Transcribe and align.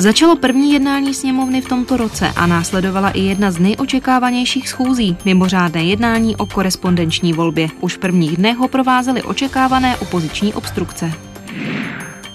Začalo 0.00 0.36
první 0.36 0.72
jednání 0.72 1.14
sněmovny 1.14 1.60
v 1.60 1.68
tomto 1.68 1.96
roce 1.96 2.32
a 2.36 2.46
následovala 2.46 3.10
i 3.10 3.20
jedna 3.20 3.50
z 3.50 3.58
nejočekávanějších 3.58 4.68
schůzí, 4.68 5.16
mimořádné 5.24 5.84
jednání 5.84 6.36
o 6.36 6.46
korespondenční 6.46 7.32
volbě. 7.32 7.68
Už 7.80 7.94
v 7.96 7.98
prvních 7.98 8.36
dnech 8.36 8.56
ho 8.56 8.68
provázely 8.68 9.22
očekávané 9.22 9.96
opoziční 9.96 10.54
obstrukce. 10.54 11.12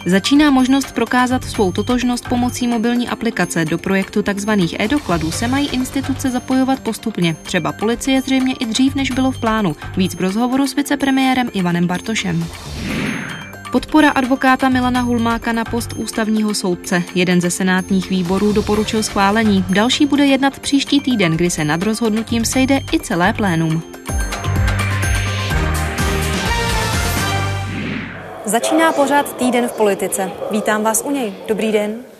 Začíná 0.05 0.51
možnost 0.51 0.91
prokázat 0.91 1.43
svou 1.43 1.71
totožnost 1.71 2.29
pomocí 2.29 2.67
mobilní 2.67 3.09
aplikace. 3.09 3.65
Do 3.65 3.77
projektu 3.77 4.23
tzv. 4.23 4.49
e-dokladů 4.79 5.31
se 5.31 5.47
mají 5.47 5.67
instituce 5.67 6.31
zapojovat 6.31 6.79
postupně. 6.79 7.35
Třeba 7.43 7.71
policie 7.71 8.21
zřejmě 8.21 8.53
i 8.59 8.65
dřív, 8.65 8.95
než 8.95 9.11
bylo 9.11 9.31
v 9.31 9.39
plánu. 9.39 9.75
Víc 9.97 10.15
v 10.15 10.21
rozhovoru 10.21 10.67
s 10.67 10.75
vicepremiérem 10.75 11.49
Ivanem 11.53 11.87
Bartošem. 11.87 12.45
Podpora 13.75 14.09
advokáta 14.09 14.69
Milana 14.69 15.01
Hulmáka 15.01 15.51
na 15.51 15.65
post 15.65 15.93
ústavního 15.93 16.53
soudce. 16.53 17.03
Jeden 17.15 17.41
ze 17.41 17.51
senátních 17.51 18.09
výborů 18.09 18.53
doporučil 18.53 19.03
schválení. 19.03 19.65
Další 19.69 20.05
bude 20.05 20.25
jednat 20.25 20.59
příští 20.59 21.01
týden, 21.01 21.31
kdy 21.31 21.49
se 21.49 21.63
nad 21.65 21.83
rozhodnutím 21.83 22.45
sejde 22.45 22.79
i 22.93 22.99
celé 22.99 23.33
plénum. 23.33 23.83
Začíná 28.45 28.91
pořád 28.91 29.37
týden 29.37 29.67
v 29.67 29.71
politice. 29.71 30.31
Vítám 30.51 30.83
vás 30.83 31.03
u 31.05 31.11
něj. 31.11 31.33
Dobrý 31.47 31.71
den. 31.71 32.14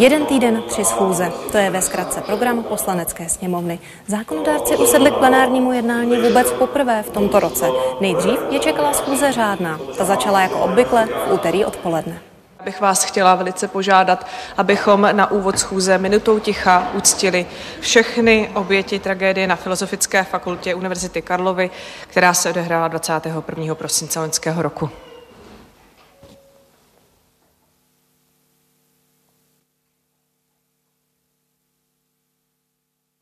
Jeden 0.00 0.26
týden, 0.26 0.62
tři 0.68 0.84
schůze. 0.84 1.32
To 1.52 1.58
je 1.58 1.70
ve 1.70 1.82
zkratce 1.82 2.20
program 2.20 2.62
poslanecké 2.62 3.28
sněmovny. 3.28 3.78
Zákonodárci 4.06 4.76
usedli 4.76 5.10
k 5.10 5.14
plenárnímu 5.14 5.72
jednání 5.72 6.16
vůbec 6.16 6.50
poprvé 6.50 7.02
v 7.02 7.10
tomto 7.10 7.40
roce. 7.40 7.66
Nejdřív 8.00 8.38
je 8.50 8.58
čekala 8.58 8.92
schůze 8.92 9.32
řádná. 9.32 9.80
Ta 9.98 10.04
začala 10.04 10.40
jako 10.40 10.58
obvykle 10.58 11.06
v 11.06 11.32
úterý 11.32 11.64
odpoledne. 11.64 12.18
Bych 12.64 12.80
vás 12.80 13.04
chtěla 13.04 13.34
velice 13.34 13.68
požádat, 13.68 14.26
abychom 14.56 15.08
na 15.12 15.30
úvod 15.30 15.58
schůze 15.58 15.98
minutou 15.98 16.38
ticha 16.38 16.88
uctili 16.94 17.46
všechny 17.80 18.50
oběti 18.54 18.98
tragédie 18.98 19.46
na 19.46 19.56
Filozofické 19.56 20.24
fakultě 20.24 20.74
Univerzity 20.74 21.22
Karlovy, 21.22 21.70
která 22.06 22.34
se 22.34 22.50
odehrála 22.50 22.88
21. 22.88 23.74
prosince 23.74 24.20
loňského 24.20 24.62
roku. 24.62 24.90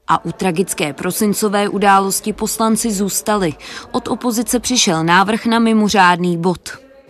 A 0.09 0.25
u 0.25 0.33
tragické 0.33 0.93
prosincové 0.93 1.69
události 1.69 2.33
poslanci 2.33 2.93
zůstali. 2.93 3.55
Od 3.93 4.09
opozice 4.09 4.61
přišel 4.61 5.05
návrh 5.05 5.47
na 5.47 5.59
mimořádný 5.59 6.37
bod. 6.37 6.61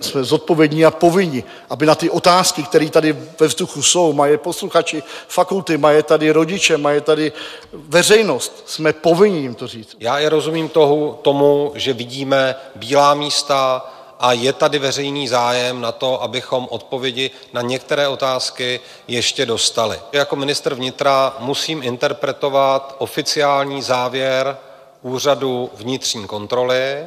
Jsme 0.01 0.25
zodpovědní 0.25 0.85
a 0.85 0.91
povinni, 0.91 1.45
aby 1.71 1.87
na 1.87 1.95
ty 1.95 2.11
otázky, 2.11 2.63
které 2.63 2.91
tady 2.91 3.17
ve 3.41 3.47
vzduchu 3.47 3.83
jsou, 3.83 4.13
mají 4.13 4.39
posluchači 4.39 5.03
fakulty, 5.29 5.79
mají 5.79 6.03
tady 6.03 6.31
rodiče, 6.31 6.77
mají 6.77 7.01
tady 7.01 7.33
veřejnost, 7.73 8.63
jsme 8.67 8.93
povinni 8.93 9.41
jim 9.41 9.55
to 9.55 9.67
říct. 9.67 9.97
Já 10.01 10.19
i 10.19 10.29
rozumím 10.29 10.69
toho, 10.69 11.19
tomu, 11.23 11.73
že 11.75 11.93
vidíme 11.93 12.55
bílá 12.77 13.15
místa, 13.15 13.91
a 14.21 14.33
je 14.33 14.53
tady 14.53 14.79
veřejný 14.79 15.29
zájem 15.29 15.81
na 15.81 15.93
to, 15.93 16.23
abychom 16.23 16.67
odpovědi 16.71 17.31
na 17.53 17.63
některé 17.63 18.09
otázky 18.09 18.81
ještě 19.09 19.47
dostali. 19.47 19.99
Jako 20.13 20.37
ministr 20.37 20.75
vnitra 20.75 21.37
musím 21.39 21.83
interpretovat 21.83 22.95
oficiální 22.99 23.83
závěr 23.83 24.57
Úřadu 25.03 25.71
vnitřní 25.75 26.27
kontroly 26.27 27.07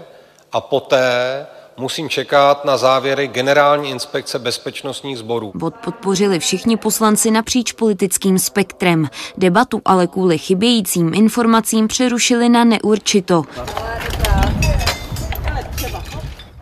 a 0.52 0.62
poté 0.62 1.48
musím 1.78 2.10
čekat 2.10 2.66
na 2.66 2.78
závěry 2.78 3.28
Generální 3.28 3.90
inspekce 3.90 4.40
bezpečnostních 4.40 5.18
sborů. 5.18 5.52
Bod 5.56 5.74
podpořili 5.84 6.40
všichni 6.40 6.78
poslanci 6.78 7.32
napříč 7.32 7.72
politickým 7.72 8.40
spektrem. 8.40 9.10
Debatu 9.38 9.82
ale 9.86 10.08
kvůli 10.08 10.38
chybějícím 10.38 11.14
informacím 11.14 11.88
přerušili 11.88 12.50
na 12.50 12.64
neurčito. 12.64 13.44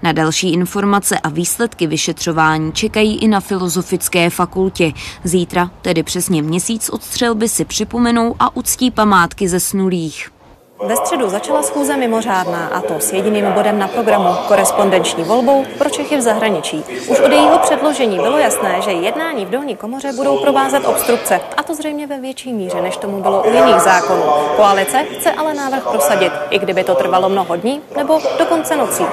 Na 0.04 0.12
další 0.12 0.54
informace 0.54 1.20
a 1.20 1.30
výsledky 1.30 1.88
vyšetřování 1.88 2.72
čekají 2.72 3.18
i 3.18 3.28
na 3.28 3.40
Filozofické 3.40 4.30
fakultě. 4.30 4.92
Zítra, 5.24 5.72
tedy 5.82 6.04
přesně 6.04 6.42
měsíc 6.42 6.90
od 6.90 7.04
střelby, 7.04 7.50
si 7.50 7.66
připomenou 7.66 8.36
a 8.40 8.56
uctí 8.56 8.92
památky 8.92 9.50
ze 9.50 9.60
snulých. 9.60 10.39
Ve 10.88 10.96
středu 10.96 11.30
začala 11.30 11.64
schůze 11.64 11.98
mimořádná 11.98 12.68
a 12.68 12.82
to 12.82 13.00
s 13.00 13.14
jediným 13.14 13.46
bodem 13.46 13.80
na 13.80 13.88
programu 13.88 14.30
korespondenční 14.48 15.24
volbou 15.24 15.66
pro 15.78 15.90
Čechy 15.90 16.18
v 16.18 16.22
zahraničí. 16.22 16.84
Už 17.08 17.20
od 17.20 17.32
jejího 17.32 17.58
předložení 17.58 18.16
bylo 18.16 18.38
jasné, 18.38 18.82
že 18.82 18.92
jednání 18.92 19.46
v 19.46 19.50
dolní 19.50 19.76
komoře 19.76 20.14
budou 20.16 20.38
provázet 20.38 20.86
obstrukce 20.86 21.42
a 21.58 21.64
to 21.64 21.76
zřejmě 21.76 22.08
ve 22.08 22.20
větší 22.20 22.54
míře, 22.54 22.82
než 22.82 22.98
tomu 22.98 23.22
bylo 23.22 23.44
u 23.44 23.54
jiných 23.54 23.82
zákonů. 23.82 24.24
Koalice 24.56 25.06
chce 25.20 25.32
ale 25.32 25.54
návrh 25.54 25.88
prosadit, 25.88 26.34
i 26.50 26.60
kdyby 26.60 26.84
to 26.84 26.96
trvalo 26.96 27.30
mnoho 27.30 27.56
dní 27.56 27.82
nebo 27.98 28.20
do 28.40 28.46
konce 28.46 28.76
nocí. 28.76 29.04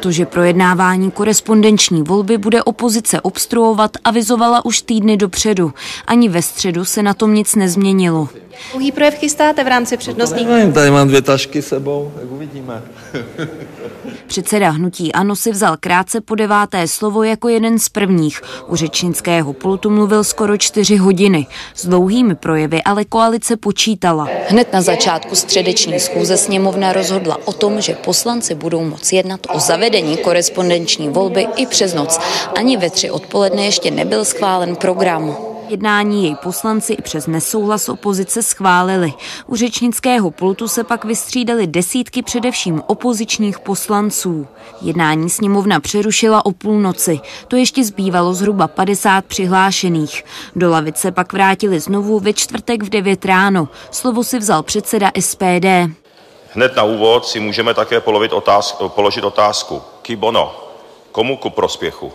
To, 0.00 0.12
že 0.12 0.26
projednávání 0.26 1.10
korespondenční 1.10 2.02
volby 2.02 2.38
bude 2.38 2.62
opozice 2.62 3.20
obstruovat, 3.20 3.90
avizovala 4.04 4.64
už 4.64 4.82
týdny 4.82 5.16
dopředu. 5.16 5.72
Ani 6.06 6.28
ve 6.28 6.42
středu 6.42 6.84
se 6.84 7.02
na 7.02 7.14
tom 7.14 7.34
nic 7.34 7.54
nezměnilo. 7.54 8.28
Dlouhý 8.70 8.92
projev 8.92 9.14
chystáte 9.14 9.64
v 9.64 9.68
rámci 9.68 9.96
přednostních? 9.96 10.48
Nevím, 10.48 10.72
tady 10.72 10.90
mám 10.90 11.08
dvě 11.08 11.22
tašky 11.22 11.62
sebou, 11.62 12.12
jak 12.20 12.30
uvidíme. 12.30 12.82
Předseda 14.26 14.70
hnutí 14.70 15.12
Ano 15.12 15.36
si 15.36 15.52
vzal 15.52 15.76
krátce 15.80 16.20
po 16.20 16.34
deváté 16.34 16.88
slovo 16.88 17.22
jako 17.22 17.48
jeden 17.48 17.78
z 17.78 17.88
prvních. 17.88 18.42
U 18.68 18.76
řečnického 18.76 19.52
pultu 19.52 19.90
mluvil 19.90 20.24
skoro 20.24 20.56
čtyři 20.56 20.96
hodiny. 20.96 21.46
S 21.74 21.86
dlouhými 21.86 22.34
projevy 22.34 22.82
ale 22.82 23.04
koalice 23.04 23.56
počítala. 23.56 24.28
Hned 24.48 24.72
na 24.72 24.82
začátku 24.82 25.34
středeční 25.34 26.00
schůze 26.00 26.36
sněmovna 26.36 26.92
rozhodla 26.92 27.38
o 27.44 27.52
tom, 27.52 27.80
že 27.80 27.94
poslanci 27.94 28.54
budou 28.54 28.84
moci 28.84 29.16
jednat 29.16 29.40
o 29.54 29.58
zavedení 29.58 30.16
korespondenční 30.16 31.08
volby 31.08 31.46
i 31.56 31.66
přes 31.66 31.94
noc. 31.94 32.18
Ani 32.58 32.76
ve 32.76 32.90
tři 32.90 33.10
odpoledne 33.10 33.64
ještě 33.64 33.90
nebyl 33.90 34.24
schválen 34.24 34.76
program. 34.76 35.36
Jednání 35.68 36.24
jej 36.24 36.34
poslanci 36.34 36.92
i 36.92 37.02
přes 37.02 37.26
nesouhlas 37.26 37.88
opozice 37.88 38.42
schválili. 38.42 39.14
U 39.46 39.56
řečnického 39.56 40.30
pultu 40.30 40.68
se 40.68 40.84
pak 40.84 41.04
vystřídali 41.04 41.66
desítky 41.66 42.22
především 42.22 42.82
opozičních 42.86 43.58
poslanců. 43.58 44.46
Jednání 44.80 45.30
sněmovna 45.30 45.80
přerušila 45.80 46.46
o 46.46 46.52
půlnoci. 46.52 47.20
To 47.48 47.56
ještě 47.56 47.84
zbývalo 47.84 48.34
zhruba 48.34 48.68
50 48.68 49.24
přihlášených. 49.24 50.24
Do 50.56 50.70
lavice 50.70 51.12
pak 51.12 51.32
vrátili 51.32 51.80
znovu 51.80 52.20
ve 52.20 52.32
čtvrtek 52.32 52.82
v 52.82 52.88
9 52.88 53.24
ráno. 53.24 53.68
Slovo 53.90 54.24
si 54.24 54.38
vzal 54.38 54.62
předseda 54.62 55.10
SPD. 55.20 55.66
Hned 56.52 56.76
na 56.76 56.82
úvod 56.82 57.26
si 57.26 57.40
můžeme 57.40 57.74
také 57.74 58.00
položit 58.88 59.24
otázku. 59.24 59.82
Kibono, 60.02 60.54
komu 61.12 61.36
ku 61.36 61.50
prospěchu? 61.50 62.12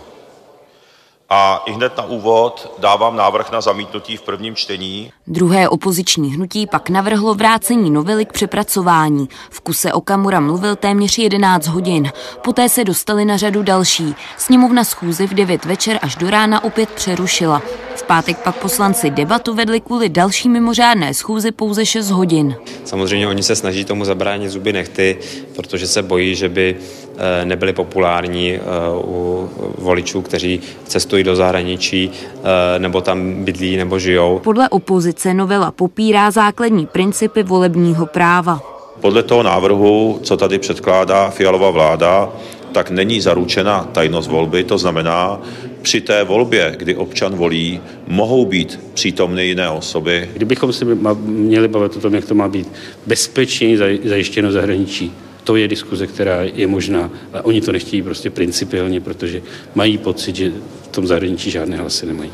A 1.34 1.62
i 1.66 1.72
hned 1.72 1.96
na 1.96 2.04
úvod 2.04 2.74
dávám 2.78 3.16
návrh 3.16 3.50
na 3.50 3.60
zamítnutí 3.60 4.16
v 4.16 4.22
prvním 4.22 4.56
čtení. 4.56 5.12
Druhé 5.26 5.68
opoziční 5.68 6.34
hnutí 6.34 6.66
pak 6.66 6.90
navrhlo 6.90 7.34
vrácení 7.34 7.90
novely 7.90 8.24
k 8.24 8.32
přepracování. 8.32 9.28
V 9.50 9.60
kuse 9.60 9.92
Okamura 9.92 10.40
mluvil 10.40 10.76
téměř 10.76 11.18
11 11.18 11.66
hodin. 11.66 12.12
Poté 12.44 12.68
se 12.68 12.84
dostali 12.84 13.24
na 13.24 13.36
řadu 13.36 13.62
další. 13.62 14.14
Sněmovna 14.36 14.84
schůzy 14.84 15.26
v 15.26 15.34
9 15.34 15.64
večer 15.64 15.98
až 16.02 16.16
do 16.16 16.30
rána 16.30 16.64
opět 16.64 16.90
přerušila. 16.90 17.62
V 17.96 18.02
pátek 18.02 18.38
pak 18.38 18.56
poslanci 18.56 19.10
debatu 19.10 19.54
vedli 19.54 19.80
kvůli 19.80 20.08
další 20.08 20.48
mimořádné 20.48 21.14
schůzi 21.14 21.52
pouze 21.52 21.86
6 21.86 22.10
hodin. 22.10 22.56
Samozřejmě 22.84 23.28
oni 23.28 23.42
se 23.42 23.56
snaží 23.56 23.84
tomu 23.84 24.04
zabránit 24.04 24.48
zuby 24.48 24.72
nechty, 24.72 25.18
protože 25.56 25.86
se 25.86 26.02
bojí, 26.02 26.34
že 26.34 26.48
by 26.48 26.76
eh, 27.16 27.44
nebyli 27.44 27.72
populární 27.72 28.54
eh, 28.54 28.60
u 28.94 29.50
voličů, 29.78 30.22
kteří 30.22 30.60
cestují 30.84 31.21
do 31.24 31.36
zahraničí 31.36 32.10
eh, 32.10 32.78
nebo 32.78 33.00
tam 33.00 33.44
bydlí 33.44 33.76
nebo 33.76 33.98
žijou. 33.98 34.40
Podle 34.44 34.68
opozice 34.68 35.34
novela 35.34 35.70
popírá 35.70 36.30
základní 36.30 36.86
principy 36.86 37.42
volebního 37.42 38.06
práva. 38.06 38.60
Podle 39.00 39.22
toho 39.22 39.42
návrhu, 39.42 40.20
co 40.22 40.36
tady 40.36 40.58
předkládá 40.58 41.30
Fialová 41.30 41.70
vláda, 41.70 42.28
tak 42.72 42.90
není 42.90 43.20
zaručena 43.20 43.88
tajnost 43.92 44.30
volby, 44.30 44.64
to 44.64 44.78
znamená, 44.78 45.40
při 45.82 46.00
té 46.00 46.24
volbě, 46.24 46.74
kdy 46.78 46.96
občan 46.96 47.34
volí, 47.34 47.80
mohou 48.06 48.46
být 48.46 48.80
přítomny 48.94 49.46
jiné 49.46 49.70
osoby. 49.70 50.30
Kdybychom 50.34 50.72
si 50.72 50.84
měli 51.24 51.68
bavit 51.68 51.96
o 51.96 52.00
tom, 52.00 52.14
jak 52.14 52.24
to 52.24 52.34
má 52.34 52.48
být 52.48 52.68
bezpečně 53.06 53.78
zajištěno 54.04 54.48
v 54.48 54.52
zahraničí, 54.52 55.12
to 55.44 55.56
je 55.56 55.68
diskuze, 55.68 56.06
která 56.06 56.42
je 56.42 56.66
možná, 56.66 57.10
ale 57.32 57.42
oni 57.42 57.60
to 57.60 57.72
nechtějí 57.72 58.02
prostě 58.02 58.30
principiálně, 58.30 59.00
protože 59.00 59.42
mají 59.74 59.98
pocit, 59.98 60.36
že 60.36 60.52
v 60.82 60.88
tom 60.88 61.06
zahraničí 61.06 61.50
žádné 61.50 61.76
hlasy 61.76 62.06
nemají. 62.06 62.30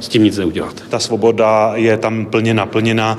S 0.00 0.08
tím 0.08 0.24
nic 0.24 0.38
neudělat. 0.38 0.74
Ta 0.88 0.98
svoboda 0.98 1.72
je 1.74 1.96
tam 1.96 2.26
plně 2.26 2.54
naplněna. 2.54 3.18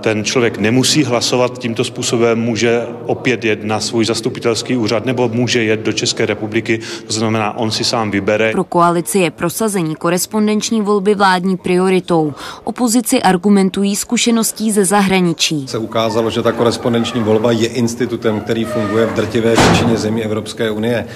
Ten 0.00 0.24
člověk 0.24 0.58
nemusí 0.58 1.04
hlasovat 1.04 1.58
tímto 1.58 1.84
způsobem, 1.84 2.40
může 2.40 2.86
opět 3.06 3.44
jet 3.44 3.64
na 3.64 3.80
svůj 3.80 4.04
zastupitelský 4.04 4.76
úřad 4.76 5.06
nebo 5.06 5.28
může 5.28 5.62
jet 5.62 5.80
do 5.80 5.92
České 5.92 6.26
republiky, 6.26 6.80
to 7.06 7.12
znamená, 7.12 7.56
on 7.56 7.70
si 7.70 7.84
sám 7.84 8.10
vybere. 8.10 8.52
Pro 8.52 8.64
koalici 8.64 9.18
je 9.18 9.30
prosazení 9.30 9.96
korespondenční 9.96 10.82
volby 10.82 11.14
vládní 11.14 11.56
prioritou. 11.56 12.34
Opozici 12.64 13.22
argumentují 13.22 13.96
zkušeností 13.96 14.72
ze 14.72 14.84
zahraničí. 14.84 15.68
Se 15.68 15.78
ukázalo, 15.78 16.30
že 16.30 16.42
ta 16.42 16.52
korespondenční 16.52 17.22
volba 17.22 17.52
je 17.52 17.66
institutem, 17.68 18.40
který 18.40 18.64
funguje 18.64 19.06
v 19.06 19.14
drtivé 19.14 19.56
většině 19.56 19.96
zemí 19.96 20.24
Evropské 20.24 20.70
unie. 20.70 21.06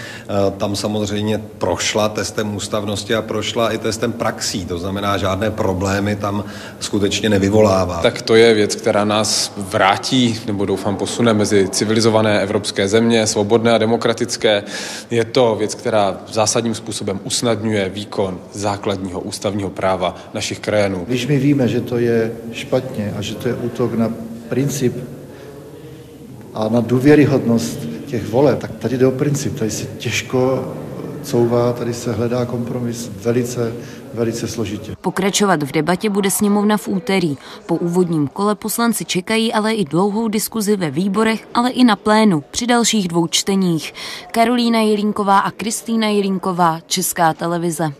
Tam 0.57 0.77
samozřejmě 0.77 1.43
prošla 1.59 2.09
testem 2.09 2.57
ústavnosti 2.57 3.15
a 3.15 3.23
prošla 3.23 3.73
i 3.73 3.79
testem 3.79 4.13
praxí, 4.13 4.65
to 4.65 4.79
znamená, 4.79 4.92
žádné 5.17 5.51
problémy 5.51 6.17
tam 6.17 6.45
skutečně 6.81 7.29
nevyvolává. 7.29 8.01
Tak 8.03 8.23
to 8.23 8.35
je 8.35 8.55
věc, 8.55 8.75
která 8.75 9.05
nás 9.05 9.53
vrátí, 9.57 10.41
nebo 10.47 10.67
doufám 10.67 10.97
posune 10.97 11.35
mezi 11.35 11.69
civilizované 11.69 12.41
evropské 12.41 12.89
země, 12.89 13.27
svobodné 13.27 13.73
a 13.73 13.79
demokratické. 13.79 14.63
Je 15.11 15.25
to 15.25 15.57
věc, 15.59 15.75
která 15.75 16.21
zásadním 16.33 16.75
způsobem 16.75 17.21
usnadňuje 17.25 17.89
výkon 17.89 18.39
základního 18.53 19.21
ústavního 19.21 19.71
práva 19.71 20.17
našich 20.35 20.59
krajanů. 20.59 21.05
Když 21.09 21.27
my 21.27 21.39
víme, 21.39 21.69
že 21.69 21.81
to 21.81 21.99
je 21.99 22.33
špatně 22.53 23.15
a 23.17 23.23
že 23.23 23.35
to 23.35 23.49
je 23.49 23.55
útok 23.55 23.95
na 23.95 24.13
princip 24.49 24.97
a 26.55 26.69
na 26.69 26.81
důvěryhodnost 26.81 27.79
těch 28.07 28.29
voleb, 28.29 28.59
tak 28.59 28.71
tady 28.79 28.99
jde 28.99 29.07
o 29.07 29.11
princip, 29.11 29.59
tady 29.59 29.71
se 29.71 29.87
těžko 29.87 30.73
couvá, 31.23 31.73
tady 31.73 31.95
se 31.95 32.13
hledá 32.13 32.45
kompromis 32.45 33.11
velice, 33.23 33.73
velice 34.15 34.49
složitě. 34.49 34.97
Pokračovat 35.01 35.63
v 35.63 35.73
debatě 35.73 36.11
bude 36.11 36.31
sněmovna 36.31 36.77
v 36.77 36.89
úterý. 36.89 37.37
Po 37.67 37.77
úvodním 37.77 38.29
kole 38.29 38.55
poslanci 38.55 39.05
čekají 39.05 39.53
ale 39.53 39.75
i 39.75 39.85
dlouhou 39.85 40.29
diskuzi 40.29 40.77
ve 40.77 40.91
výborech, 40.91 41.49
ale 41.55 41.71
i 41.71 41.85
na 41.85 41.97
plénu 41.97 42.45
při 42.51 42.67
dalších 42.67 43.09
dvou 43.09 43.27
čteních. 43.27 43.95
Karolína 44.31 44.81
Jelínková 44.81 45.39
a 45.39 45.51
Kristýna 45.51 46.09
Jelínková, 46.09 46.81
Česká 46.87 47.35
televize. 47.35 47.93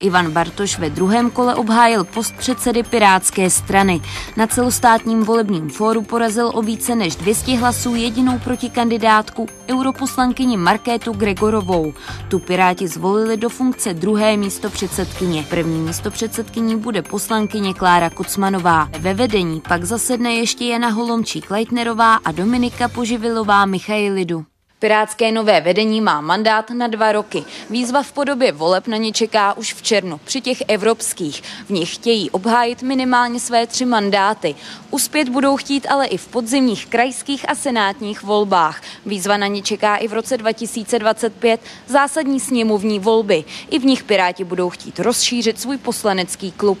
Ivan 0.00 0.30
Bartoš 0.30 0.78
ve 0.78 0.90
druhém 0.90 1.30
kole 1.30 1.54
obhájil 1.54 2.04
post 2.04 2.34
předsedy 2.36 2.82
Pirátské 2.82 3.50
strany. 3.50 4.00
Na 4.36 4.46
celostátním 4.46 5.22
volebním 5.22 5.70
fóru 5.70 6.02
porazil 6.02 6.50
o 6.54 6.62
více 6.62 6.94
než 6.94 7.16
200 7.16 7.56
hlasů 7.56 7.94
jedinou 7.94 8.38
protikandidátku 8.38 9.46
europoslankyni 9.68 10.56
Markétu 10.56 11.12
Gregorovou. 11.12 11.92
Tu 12.28 12.38
Piráti 12.38 12.88
zvolili 12.88 13.36
do 13.36 13.48
funkce 13.48 13.94
druhé 13.94 14.36
místo 14.36 14.70
předsedkyně. 14.70 15.46
První 15.50 15.80
místo 15.80 16.10
předsedkyní 16.10 16.76
bude 16.76 17.02
poslankyně 17.02 17.74
Klára 17.74 18.10
Kucmanová. 18.10 18.88
Ve 18.98 19.14
vedení 19.14 19.62
pak 19.68 19.84
zasedne 19.84 20.34
ještě 20.34 20.64
Jana 20.64 20.90
Holomčík-Leitnerová 20.90 22.18
a 22.24 22.32
Dominika 22.32 22.88
Poživilová 22.88 23.66
Michailidu. 23.66 24.44
Pirátské 24.80 25.32
nové 25.32 25.60
vedení 25.60 26.00
má 26.00 26.20
mandát 26.20 26.70
na 26.70 26.86
dva 26.86 27.12
roky. 27.12 27.44
Výzva 27.70 28.02
v 28.02 28.12
podobě 28.12 28.52
voleb 28.52 28.86
na 28.86 28.96
ně 28.96 29.12
čeká 29.12 29.56
už 29.56 29.74
v 29.74 29.82
červnu, 29.82 30.20
při 30.24 30.40
těch 30.40 30.62
evropských. 30.68 31.42
V 31.66 31.70
nich 31.70 31.94
chtějí 31.94 32.30
obhájit 32.30 32.82
minimálně 32.82 33.40
své 33.40 33.66
tři 33.66 33.84
mandáty. 33.84 34.54
Uspět 34.90 35.28
budou 35.28 35.56
chtít 35.56 35.86
ale 35.90 36.06
i 36.06 36.16
v 36.16 36.28
podzimních 36.28 36.86
krajských 36.86 37.50
a 37.50 37.54
senátních 37.54 38.22
volbách. 38.22 38.82
Výzva 39.06 39.36
na 39.36 39.46
ně 39.46 39.62
čeká 39.62 39.96
i 39.96 40.08
v 40.08 40.12
roce 40.12 40.36
2025 40.36 41.60
zásadní 41.86 42.40
sněmovní 42.40 42.98
volby. 42.98 43.44
I 43.70 43.78
v 43.78 43.84
nich 43.84 44.04
Piráti 44.04 44.44
budou 44.44 44.70
chtít 44.70 45.00
rozšířit 45.00 45.60
svůj 45.60 45.76
poslanecký 45.76 46.52
klub. 46.52 46.78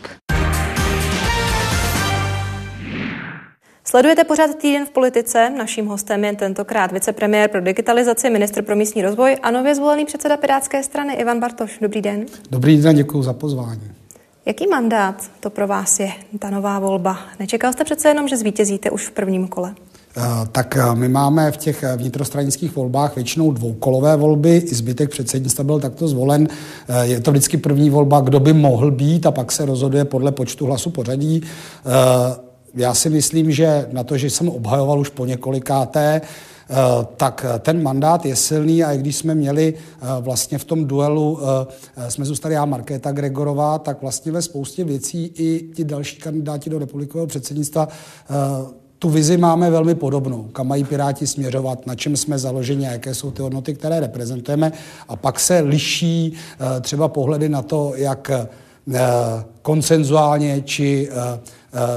Sledujete 3.90 4.24
pořád 4.24 4.54
týden 4.54 4.86
v 4.86 4.90
politice. 4.90 5.50
Naším 5.58 5.86
hostem 5.86 6.24
je 6.24 6.36
tentokrát 6.36 6.92
vicepremiér 6.92 7.50
pro 7.50 7.60
digitalizaci, 7.60 8.30
ministr 8.30 8.62
pro 8.62 8.76
místní 8.76 9.02
rozvoj 9.02 9.36
a 9.42 9.50
nově 9.50 9.74
zvolený 9.74 10.04
předseda 10.04 10.36
Pirátské 10.36 10.82
strany 10.82 11.14
Ivan 11.14 11.40
Bartoš. 11.40 11.78
Dobrý 11.82 12.02
den. 12.02 12.26
Dobrý 12.50 12.82
den, 12.82 12.96
děkuji 12.96 13.22
za 13.22 13.32
pozvání. 13.32 13.80
Jaký 14.46 14.66
mandát 14.66 15.30
to 15.40 15.50
pro 15.50 15.66
vás 15.66 16.00
je, 16.00 16.12
ta 16.38 16.50
nová 16.50 16.78
volba? 16.78 17.18
Nečekal 17.38 17.72
jste 17.72 17.84
přece 17.84 18.08
jenom, 18.08 18.28
že 18.28 18.36
zvítězíte 18.36 18.90
už 18.90 19.06
v 19.06 19.10
prvním 19.10 19.48
kole? 19.48 19.74
Tak 20.52 20.78
my 20.94 21.08
máme 21.08 21.52
v 21.52 21.56
těch 21.56 21.84
vnitrostranických 21.96 22.76
volbách 22.76 23.14
většinou 23.14 23.52
dvoukolové 23.52 24.16
volby, 24.16 24.56
i 24.56 24.74
zbytek 24.74 25.10
předsednictva 25.10 25.64
byl 25.64 25.80
takto 25.80 26.08
zvolen. 26.08 26.48
Je 27.02 27.20
to 27.20 27.30
vždycky 27.30 27.56
první 27.56 27.90
volba, 27.90 28.20
kdo 28.20 28.40
by 28.40 28.52
mohl 28.52 28.90
být 28.90 29.26
a 29.26 29.30
pak 29.30 29.52
se 29.52 29.66
rozhoduje 29.66 30.04
podle 30.04 30.32
počtu 30.32 30.66
hlasů 30.66 30.90
pořadí 30.90 31.42
já 32.74 32.94
si 32.94 33.10
myslím, 33.10 33.50
že 33.50 33.88
na 33.92 34.04
to, 34.04 34.18
že 34.18 34.30
jsem 34.30 34.48
obhajoval 34.48 35.00
už 35.00 35.08
po 35.08 35.26
několikáté, 35.26 36.20
eh, 36.20 36.74
tak 37.16 37.46
ten 37.58 37.82
mandát 37.82 38.26
je 38.26 38.36
silný 38.36 38.84
a 38.84 38.92
i 38.92 38.98
když 38.98 39.16
jsme 39.16 39.34
měli 39.34 39.74
eh, 39.76 40.06
vlastně 40.20 40.58
v 40.58 40.64
tom 40.64 40.84
duelu, 40.84 41.38
eh, 41.96 42.10
jsme 42.10 42.24
zůstali 42.24 42.54
já 42.54 42.64
Markéta 42.64 43.12
Gregorová, 43.12 43.78
tak 43.78 44.02
vlastně 44.02 44.32
ve 44.32 44.42
spoustě 44.42 44.84
věcí 44.84 45.32
i 45.34 45.70
ti 45.74 45.84
další 45.84 46.16
kandidáti 46.16 46.70
do 46.70 46.78
republikového 46.78 47.26
předsednictva 47.26 47.88
tu 48.98 49.10
vizi 49.10 49.36
máme 49.36 49.70
velmi 49.70 49.94
podobnou, 49.94 50.42
kam 50.42 50.68
mají 50.68 50.84
Piráti 50.84 51.26
směřovat, 51.26 51.86
na 51.86 51.94
čem 51.94 52.16
jsme 52.16 52.38
založeni 52.38 52.88
a 52.88 52.92
jaké 52.92 53.14
jsou 53.14 53.30
ty 53.30 53.42
hodnoty, 53.42 53.74
které 53.74 54.00
reprezentujeme. 54.00 54.72
A 55.08 55.16
pak 55.16 55.40
se 55.40 55.60
liší 55.60 56.32
třeba 56.80 57.08
pohledy 57.08 57.48
na 57.48 57.62
to, 57.62 57.92
jak 57.96 58.30
konsenzuálně 59.62 60.62
či 60.62 61.08
Eh, 61.10 61.40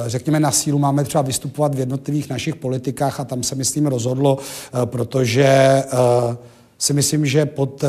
řekněme, 0.07 0.39
na 0.39 0.51
sílu 0.51 0.79
máme 0.79 1.03
třeba 1.03 1.21
vystupovat 1.21 1.75
v 1.75 1.79
jednotlivých 1.79 2.29
našich 2.29 2.55
politikách 2.55 3.19
a 3.19 3.25
tam 3.25 3.43
se, 3.43 3.55
myslím, 3.55 3.87
rozhodlo, 3.87 4.37
eh, 4.39 4.85
protože 4.85 5.43
eh, 5.43 6.37
si 6.77 6.93
myslím, 6.93 7.25
že 7.25 7.45
pod 7.45 7.83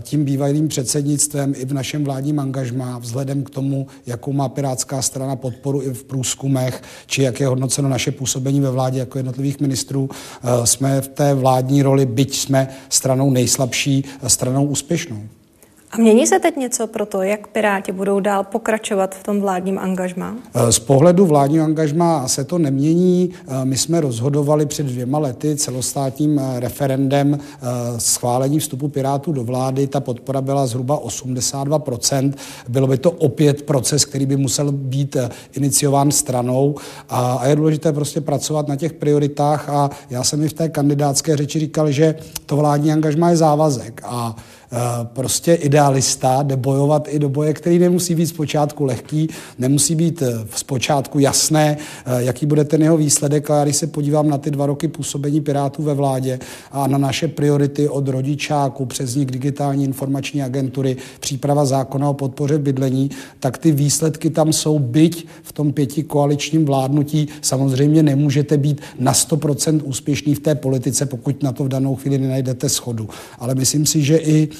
tím 0.00 0.24
bývalým 0.24 0.68
předsednictvem 0.68 1.54
i 1.56 1.64
v 1.64 1.72
našem 1.72 2.04
vládním 2.04 2.40
angažmá, 2.40 2.98
vzhledem 2.98 3.42
k 3.44 3.50
tomu, 3.50 3.86
jakou 4.06 4.32
má 4.32 4.48
Pirátská 4.48 5.02
strana 5.02 5.36
podporu 5.36 5.82
i 5.82 5.94
v 5.94 6.04
průzkumech, 6.04 6.82
či 7.06 7.22
jak 7.22 7.40
je 7.40 7.46
hodnoceno 7.46 7.88
naše 7.88 8.12
působení 8.12 8.60
ve 8.60 8.70
vládě 8.70 8.98
jako 8.98 9.18
jednotlivých 9.18 9.60
ministrů, 9.60 10.10
jsme 10.64 11.00
v 11.00 11.08
té 11.08 11.34
vládní 11.34 11.82
roli, 11.82 12.06
byť 12.06 12.36
jsme 12.36 12.68
stranou 12.88 13.30
nejslabší, 13.30 14.04
stranou 14.26 14.64
úspěšnou. 14.64 15.20
A 15.92 15.96
mění 15.96 16.26
se 16.26 16.38
teď 16.38 16.56
něco 16.56 16.86
pro 16.86 17.06
to, 17.06 17.22
jak 17.22 17.46
Piráti 17.46 17.92
budou 17.92 18.20
dál 18.20 18.44
pokračovat 18.44 19.14
v 19.14 19.22
tom 19.22 19.40
vládním 19.40 19.78
angažmá? 19.78 20.36
Z 20.70 20.78
pohledu 20.78 21.26
vládního 21.26 21.64
angažmá 21.64 22.28
se 22.28 22.44
to 22.44 22.58
nemění. 22.58 23.30
My 23.64 23.76
jsme 23.76 24.00
rozhodovali 24.00 24.66
před 24.66 24.86
dvěma 24.86 25.18
lety 25.18 25.56
celostátním 25.56 26.38
eh, 26.38 26.60
referendem 26.60 27.38
eh, 27.40 27.66
schválení 28.00 28.58
vstupu 28.58 28.88
Pirátů 28.88 29.32
do 29.32 29.44
vlády. 29.44 29.86
Ta 29.86 30.00
podpora 30.00 30.40
byla 30.40 30.66
zhruba 30.66 31.00
82%. 31.00 32.32
Bylo 32.68 32.86
by 32.86 32.98
to 32.98 33.10
opět 33.10 33.62
proces, 33.62 34.04
který 34.04 34.26
by 34.26 34.36
musel 34.36 34.72
být 34.72 35.16
eh, 35.16 35.28
iniciován 35.52 36.10
stranou 36.10 36.74
a 37.08 37.46
je 37.46 37.56
důležité 37.56 37.92
prostě 37.92 38.20
pracovat 38.20 38.68
na 38.68 38.76
těch 38.76 38.92
prioritách 38.92 39.68
a 39.68 39.90
já 40.10 40.24
jsem 40.24 40.40
mi 40.40 40.48
v 40.48 40.52
té 40.52 40.68
kandidátské 40.68 41.36
řeči 41.36 41.60
říkal, 41.60 41.90
že 41.90 42.14
to 42.46 42.56
vládní 42.56 42.92
angažmá 42.92 43.30
je 43.30 43.36
závazek 43.36 44.00
a 44.04 44.36
Eh, 44.36 44.59
prostě 45.04 45.54
idealista 45.54 46.42
jde 46.42 46.56
bojovat 46.56 47.08
i 47.10 47.18
do 47.18 47.28
boje, 47.28 47.54
který 47.54 47.78
nemusí 47.78 48.14
být 48.14 48.26
zpočátku 48.26 48.84
lehký, 48.84 49.28
nemusí 49.58 49.94
být 49.94 50.22
eh, 50.22 50.46
zpočátku 50.56 51.18
jasné, 51.18 51.76
eh, 52.06 52.22
jaký 52.22 52.46
bude 52.46 52.64
ten 52.64 52.82
jeho 52.82 52.96
výsledek. 52.96 53.50
A 53.50 53.56
já 53.56 53.64
když 53.64 53.76
se 53.76 53.86
podívám 53.86 54.28
na 54.28 54.38
ty 54.38 54.50
dva 54.50 54.66
roky 54.66 54.88
působení 54.88 55.40
Pirátů 55.40 55.82
ve 55.82 55.94
vládě 55.94 56.38
a 56.72 56.86
na 56.86 56.98
naše 56.98 57.28
priority 57.28 57.88
od 57.88 58.08
rodičáku 58.08 58.86
přes 58.86 59.14
nich 59.14 59.26
digitální 59.26 59.84
informační 59.84 60.42
agentury, 60.42 60.96
příprava 61.20 61.64
zákona 61.64 62.10
o 62.10 62.14
podpoře 62.14 62.58
bydlení, 62.58 63.10
tak 63.40 63.58
ty 63.58 63.72
výsledky 63.72 64.30
tam 64.30 64.52
jsou, 64.52 64.78
byť 64.78 65.26
v 65.42 65.52
tom 65.52 65.72
pěti 65.72 66.02
koaličním 66.02 66.64
vládnutí 66.64 67.28
samozřejmě 67.42 68.02
nemůžete 68.02 68.56
být 68.56 68.80
na 68.98 69.12
100% 69.12 69.80
úspěšný 69.84 70.34
v 70.34 70.40
té 70.40 70.54
politice, 70.54 71.06
pokud 71.06 71.42
na 71.42 71.52
to 71.52 71.64
v 71.64 71.68
danou 71.68 71.96
chvíli 71.96 72.18
nenajdete 72.18 72.68
schodu. 72.68 73.08
Ale 73.38 73.54
myslím 73.54 73.86
si, 73.86 74.02
že 74.02 74.16
i 74.16 74.48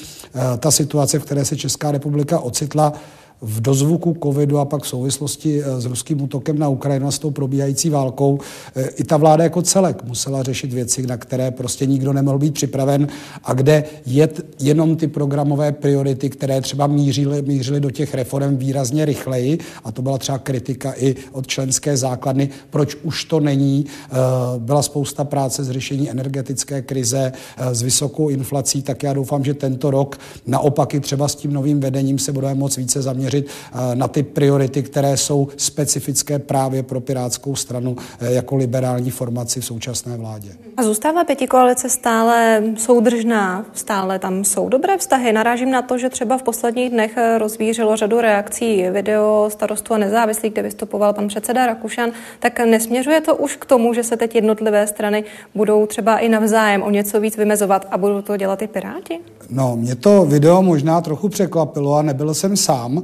ta 0.59 0.71
situace, 0.71 1.19
v 1.19 1.23
které 1.25 1.45
se 1.45 1.57
Česká 1.57 1.91
republika 1.91 2.39
ocitla, 2.39 2.93
v 3.41 3.61
dozvuku 3.61 4.17
covidu 4.23 4.57
a 4.57 4.65
pak 4.65 4.83
v 4.83 4.87
souvislosti 4.87 5.63
eh, 5.63 5.81
s 5.81 5.85
ruským 5.85 6.21
útokem 6.21 6.59
na 6.59 6.69
Ukrajinu 6.69 7.07
a 7.07 7.11
s 7.11 7.19
tou 7.19 7.31
probíhající 7.31 7.89
válkou 7.89 8.39
eh, 8.75 8.89
i 8.89 9.03
ta 9.03 9.17
vláda 9.17 9.43
jako 9.43 9.61
celek 9.61 10.03
musela 10.03 10.43
řešit 10.43 10.73
věci, 10.73 11.07
na 11.07 11.17
které 11.17 11.51
prostě 11.51 11.85
nikdo 11.85 12.13
nemohl 12.13 12.37
být 12.37 12.53
připraven 12.53 13.07
a 13.43 13.53
kde 13.53 13.83
jet 14.05 14.45
jenom 14.59 14.95
ty 14.95 15.07
programové 15.07 15.71
priority, 15.71 16.29
které 16.29 16.61
třeba 16.61 16.87
mířily, 16.87 17.41
mířily 17.41 17.79
do 17.79 17.91
těch 17.91 18.13
reform 18.13 18.57
výrazně 18.57 19.05
rychleji 19.05 19.57
a 19.83 19.91
to 19.91 20.01
byla 20.01 20.17
třeba 20.17 20.37
kritika 20.37 20.93
i 20.97 21.15
od 21.31 21.47
členské 21.47 21.97
základny, 21.97 22.49
proč 22.69 22.97
už 23.03 23.25
to 23.25 23.39
není. 23.39 23.85
Eh, 23.85 24.15
byla 24.57 24.81
spousta 24.81 25.23
práce 25.23 25.63
z 25.63 25.71
řešení 25.71 26.09
energetické 26.09 26.81
krize, 26.81 27.31
s 27.71 27.81
vysokou 27.81 28.29
inflací, 28.29 28.81
tak 28.81 29.03
já 29.03 29.13
doufám, 29.13 29.43
že 29.43 29.53
tento 29.53 29.91
rok 29.91 30.19
naopak 30.47 30.93
i 30.93 30.99
třeba 30.99 31.27
s 31.27 31.35
tím 31.35 31.53
novým 31.53 31.79
vedením 31.79 32.19
se 32.19 32.31
budeme 32.31 32.55
moc 32.55 32.77
více 32.77 33.01
zaměřit 33.01 33.30
zaměřit 33.31 33.51
na 33.93 34.07
ty 34.07 34.23
priority, 34.23 34.83
které 34.83 35.17
jsou 35.17 35.47
specifické 35.57 36.39
právě 36.39 36.83
pro 36.83 37.01
Pirátskou 37.01 37.55
stranu 37.55 37.95
jako 38.19 38.55
liberální 38.55 39.11
formaci 39.11 39.61
v 39.61 39.65
současné 39.65 40.17
vládě. 40.17 40.49
A 40.77 40.83
zůstává 40.83 41.23
pěti 41.23 41.47
koalice 41.47 41.89
stále 41.89 42.63
soudržná, 42.77 43.65
stále 43.73 44.19
tam 44.19 44.43
jsou 44.43 44.69
dobré 44.69 44.97
vztahy. 44.97 45.33
Narážím 45.33 45.71
na 45.71 45.81
to, 45.81 45.97
že 45.97 46.09
třeba 46.09 46.37
v 46.37 46.43
posledních 46.43 46.89
dnech 46.89 47.17
rozvířilo 47.37 47.95
řadu 47.95 48.21
reakcí 48.21 48.83
video 48.91 49.49
starostu 49.51 49.93
a 49.93 49.97
nezávislý, 49.97 50.49
kde 50.49 50.61
vystupoval 50.61 51.13
pan 51.13 51.27
předseda 51.27 51.65
Rakušan. 51.65 52.11
Tak 52.39 52.59
nesměřuje 52.59 53.21
to 53.21 53.35
už 53.35 53.55
k 53.55 53.65
tomu, 53.65 53.93
že 53.93 54.03
se 54.03 54.17
teď 54.17 54.35
jednotlivé 54.35 54.87
strany 54.87 55.23
budou 55.55 55.85
třeba 55.85 56.17
i 56.17 56.29
navzájem 56.29 56.83
o 56.83 56.89
něco 56.89 57.19
víc 57.19 57.37
vymezovat 57.37 57.87
a 57.91 57.97
budou 57.97 58.21
to 58.21 58.37
dělat 58.37 58.61
i 58.61 58.67
Piráti? 58.67 59.19
No, 59.49 59.75
mě 59.75 59.95
to 59.95 60.25
video 60.25 60.61
možná 60.61 61.01
trochu 61.01 61.29
překvapilo 61.29 61.95
a 61.95 62.01
nebyl 62.01 62.33
jsem 62.33 62.57
sám. 62.57 63.03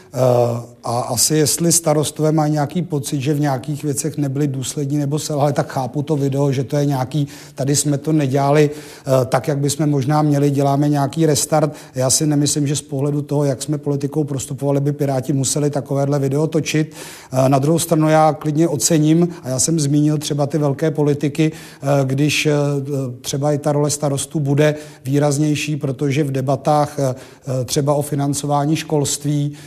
Eh, 0.13 0.71
a 0.83 0.99
asi 0.99 1.35
jestli 1.35 1.71
starostové 1.71 2.31
mají 2.31 2.51
nějaký 2.51 2.81
pocit, 2.81 3.21
že 3.21 3.33
v 3.33 3.39
nějakých 3.39 3.83
věcech 3.83 4.17
nebyli 4.17 4.47
důslední 4.47 4.97
nebo 4.97 5.19
selhali, 5.19 5.53
tak 5.53 5.71
chápu 5.71 6.01
to 6.01 6.15
video, 6.15 6.51
že 6.51 6.63
to 6.63 6.77
je 6.77 6.85
nějaký, 6.85 7.27
tady 7.55 7.75
jsme 7.75 7.97
to 7.97 8.11
nedělali 8.11 8.69
eh, 8.69 9.25
tak, 9.25 9.47
jak 9.47 9.57
bychom 9.57 9.89
možná 9.89 10.21
měli, 10.21 10.51
děláme 10.51 10.89
nějaký 10.89 11.25
restart. 11.25 11.73
Já 11.95 12.09
si 12.09 12.27
nemyslím, 12.27 12.67
že 12.67 12.75
z 12.75 12.81
pohledu 12.81 13.21
toho, 13.21 13.45
jak 13.45 13.61
jsme 13.61 13.77
politikou 13.77 14.23
prostupovali, 14.23 14.79
by 14.79 14.91
Piráti 14.91 15.33
museli 15.33 15.69
takovéhle 15.69 16.19
video 16.19 16.47
točit. 16.47 16.95
Eh, 17.31 17.49
na 17.49 17.59
druhou 17.59 17.79
stranu 17.79 18.09
já 18.09 18.33
klidně 18.33 18.67
ocením, 18.67 19.27
a 19.43 19.49
já 19.49 19.59
jsem 19.59 19.79
zmínil 19.79 20.17
třeba 20.17 20.47
ty 20.47 20.57
velké 20.57 20.91
politiky, 20.91 21.51
když 22.03 22.47
třeba 23.21 23.51
i 23.51 23.57
ta 23.57 23.71
role 23.71 23.89
starostů 23.89 24.39
bude 24.39 24.75
výraznější, 25.05 25.75
protože 25.75 26.23
v 26.23 26.31
debatách 26.31 26.97
třeba 27.65 27.93
o 27.93 28.01
financování 28.01 28.75
školství 28.75 29.57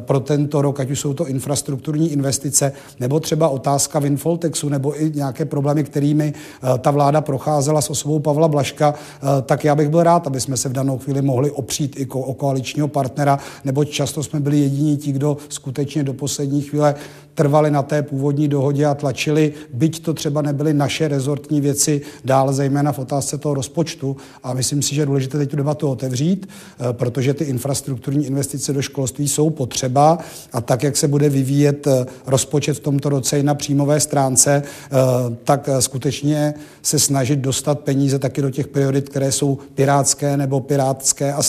pro 0.00 0.20
tento 0.20 0.62
rok, 0.62 0.80
ať 0.80 0.90
už 0.90 1.00
jsou 1.00 1.14
to 1.14 1.26
infrastrukturní 1.26 2.12
investice, 2.12 2.72
nebo 3.00 3.20
třeba 3.20 3.48
otázka 3.48 3.98
Winfoltexu, 3.98 4.68
nebo 4.68 5.02
i 5.02 5.12
nějaké 5.14 5.44
problémy, 5.44 5.84
kterými 5.84 6.32
eh, 6.34 6.78
ta 6.78 6.90
vláda 6.90 7.20
procházela 7.20 7.80
s 7.80 7.90
osobou 7.90 8.18
Pavla 8.18 8.48
Blaška, 8.48 8.94
eh, 8.94 9.42
tak 9.42 9.64
já 9.64 9.74
bych 9.74 9.88
byl 9.88 10.02
rád, 10.02 10.26
aby 10.26 10.40
jsme 10.40 10.56
se 10.56 10.68
v 10.68 10.72
danou 10.72 10.98
chvíli 10.98 11.22
mohli 11.22 11.50
opřít 11.50 12.00
i 12.00 12.06
o 12.06 12.34
koaličního 12.34 12.88
partnera, 12.88 13.38
nebo 13.64 13.84
často 13.84 14.22
jsme 14.22 14.40
byli 14.40 14.58
jediní 14.58 14.96
ti, 14.96 15.12
kdo 15.12 15.36
skutečně 15.48 16.04
do 16.04 16.12
poslední 16.12 16.62
chvíle 16.62 16.94
trvali 17.34 17.70
na 17.70 17.82
té 17.82 18.02
původní 18.02 18.48
dohodě 18.48 18.86
a 18.86 18.94
tlačili, 18.94 19.52
byť 19.72 20.02
to 20.02 20.14
třeba 20.14 20.42
nebyly 20.42 20.74
naše 20.74 21.08
rezortní 21.08 21.60
věci, 21.60 22.00
dál 22.24 22.52
zejména 22.52 22.92
v 22.92 22.98
otázce 22.98 23.38
toho 23.38 23.54
rozpočtu. 23.54 24.16
A 24.42 24.54
myslím 24.54 24.82
si, 24.82 24.94
že 24.94 25.02
je 25.02 25.06
důležité 25.06 25.38
teď 25.38 25.50
tu 25.50 25.56
debatu 25.56 25.88
otevřít, 25.88 26.48
eh, 26.48 26.92
protože 26.92 27.34
ty 27.34 27.44
infrastrukturní 27.44 28.26
investice 28.26 28.72
do 28.72 28.82
školství 28.82 29.28
jsou 29.28 29.50
potřeba 29.50 30.18
a 30.52 30.60
tak, 30.60 30.82
jak 30.82 30.96
se 30.96 31.08
bude 31.08 31.28
vyvíjet 31.28 31.86
eh, 31.86 32.06
rozpočet 32.26 32.74
v 32.74 32.80
tomto 32.80 33.08
roce 33.08 33.38
i 33.38 33.42
na 33.42 33.54
příjmové 33.54 34.00
stránce, 34.00 34.62
eh, 34.62 34.96
tak 35.44 35.68
skutečně 35.78 36.54
se 36.82 36.98
snažit 36.98 37.38
dostat 37.38 37.80
peníze 37.80 38.18
taky 38.18 38.42
do 38.42 38.50
těch 38.50 38.66
priorit, 38.66 39.08
které 39.08 39.32
jsou 39.32 39.58
pirátské 39.74 40.36
nebo 40.36 40.60
pirátské 40.60 41.32
a 41.32 41.42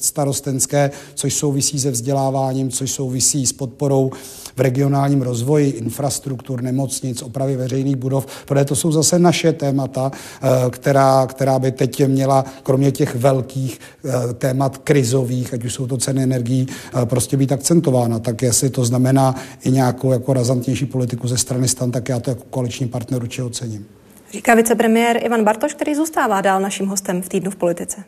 starostenské, 0.00 0.90
což 1.14 1.34
souvisí 1.34 1.80
se 1.80 1.90
vzděláváním, 1.90 2.70
což 2.70 2.90
souvisí 2.90 3.46
s 3.46 3.52
podporou 3.52 4.10
v 4.56 4.60
regionálním 4.60 5.22
rozvoji 5.22 5.70
infrastruktur, 5.70 6.62
nemocnic, 6.62 7.22
opravy 7.22 7.56
veřejných 7.56 7.96
budov, 7.96 8.26
protože 8.46 8.64
to 8.64 8.76
jsou 8.76 8.92
zase 8.92 9.18
naše 9.18 9.52
témata, 9.52 10.10
eh, 10.14 10.48
která, 10.70 11.26
která 11.26 11.58
by 11.58 11.72
teď 11.72 12.06
měla, 12.06 12.44
kromě 12.62 12.92
těch 12.92 13.14
velkých 13.14 13.80
eh, 14.04 14.32
témat 14.34 14.78
krizových, 14.78 15.54
ať 15.54 15.64
už 15.64 15.74
jsou 15.74 15.86
to 15.86 15.96
ceny 15.96 16.22
energií, 16.22 16.66
eh, 17.02 17.06
prostě 17.06 17.36
být 17.36 17.52
akcentována. 17.52 18.18
Tak 18.18 18.42
jestli 18.42 18.70
to 18.70 18.84
znamená 18.84 19.34
i 19.64 19.70
nějakou 19.70 20.12
jako 20.12 20.32
razantnější 20.32 20.86
politiku 20.86 21.28
ze 21.28 21.38
strany 21.38 21.68
stan, 21.68 21.90
tak 21.90 22.08
já 22.08 22.20
to 22.20 22.30
jako 22.30 22.42
koaliční 22.50 22.88
partner 22.88 23.22
určitě 23.22 23.42
ocením. 23.42 23.86
Říká 24.32 24.54
vicepremiér 24.54 25.20
Ivan 25.24 25.44
Bartoš, 25.44 25.74
který 25.74 25.94
zůstává 25.94 26.40
dál 26.40 26.60
naším 26.60 26.86
hostem 26.86 27.22
v 27.22 27.28
týdnu 27.28 27.50
v 27.50 27.56
politice. 27.56 28.04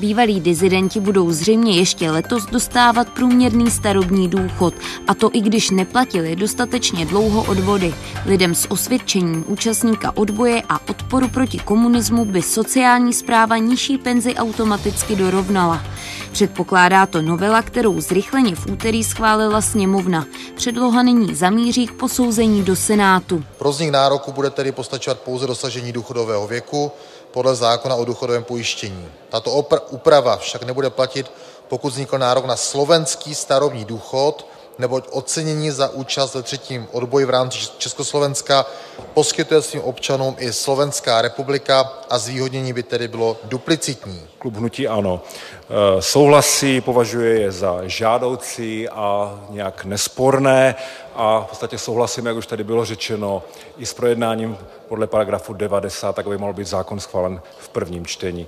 Bývalí 0.00 0.40
dizidenti 0.40 1.00
budou 1.00 1.32
zřejmě 1.32 1.76
ještě 1.76 2.10
letos 2.10 2.46
dostávat 2.46 3.08
průměrný 3.08 3.70
starobní 3.70 4.28
důchod, 4.28 4.74
a 5.06 5.14
to 5.14 5.30
i 5.32 5.40
když 5.40 5.70
neplatili 5.70 6.36
dostatečně 6.36 7.06
dlouho 7.06 7.44
odvody. 7.44 7.94
Lidem 8.26 8.54
s 8.54 8.70
osvědčením 8.70 9.44
účastníka 9.48 10.16
odboje 10.16 10.62
a 10.68 10.80
odporu 10.90 11.28
proti 11.28 11.58
komunismu 11.58 12.24
by 12.24 12.42
sociální 12.42 13.12
zpráva 13.12 13.56
nižší 13.56 13.98
penzi 13.98 14.34
automaticky 14.34 15.16
dorovnala. 15.16 15.82
Předpokládá 16.32 17.06
to 17.06 17.22
novela, 17.22 17.62
kterou 17.62 18.00
zrychleně 18.00 18.54
v 18.54 18.66
úterý 18.66 19.04
schválila 19.04 19.60
sněmovna. 19.60 20.26
Předloha 20.54 21.02
nyní 21.02 21.34
zamíří 21.34 21.86
k 21.86 21.92
posouzení 21.92 22.62
do 22.62 22.76
Senátu. 22.76 23.44
Pro 23.58 23.70
vznik 23.70 23.90
nároku 23.90 24.32
bude 24.32 24.50
tedy 24.50 24.72
postačovat 24.72 25.20
pouze 25.20 25.46
dosažení 25.46 25.92
důchodového 25.92 26.46
věku, 26.46 26.92
podle 27.30 27.54
zákona 27.54 27.94
o 27.94 28.04
důchodovém 28.04 28.44
pojištění. 28.44 29.08
Tato 29.28 29.50
úprava 29.90 30.36
však 30.36 30.62
nebude 30.62 30.90
platit, 30.90 31.32
pokud 31.68 31.92
vznikl 31.92 32.18
nárok 32.18 32.44
na 32.44 32.56
slovenský 32.56 33.34
starobní 33.34 33.84
důchod, 33.84 34.46
neboť 34.78 35.08
ocenění 35.10 35.70
za 35.70 35.88
účast 35.88 36.34
ve 36.34 36.42
třetím 36.42 36.88
odboji 36.92 37.24
v 37.24 37.30
rámci 37.30 37.58
Československa 37.78 38.66
poskytuje 39.14 39.62
svým 39.62 39.82
občanům 39.82 40.36
i 40.38 40.52
Slovenská 40.52 41.22
republika 41.22 41.92
a 42.10 42.18
zvýhodnění 42.18 42.72
by 42.72 42.82
tedy 42.82 43.08
bylo 43.08 43.36
duplicitní. 43.44 44.20
Klub 44.38 44.56
hnutí 44.56 44.88
ANO 44.88 45.22
eh, 45.22 46.02
souhlasí, 46.02 46.80
považuje 46.80 47.40
je 47.40 47.52
za 47.52 47.80
žádoucí 47.82 48.88
a 48.88 49.38
nějak 49.50 49.84
nesporné 49.84 50.74
a 51.14 51.40
v 51.40 51.48
podstatě 51.48 51.78
souhlasím, 51.78 52.26
jak 52.26 52.36
už 52.36 52.46
tady 52.46 52.64
bylo 52.64 52.84
řečeno, 52.84 53.42
i 53.78 53.86
s 53.86 53.94
projednáním 53.94 54.58
podle 54.88 55.06
paragrafu 55.06 55.52
90, 55.52 56.16
tak 56.16 56.26
aby 56.26 56.38
mohl 56.38 56.52
být 56.52 56.66
zákon 56.66 57.00
schválen 57.00 57.40
v 57.58 57.68
prvním 57.68 58.06
čtení. 58.06 58.46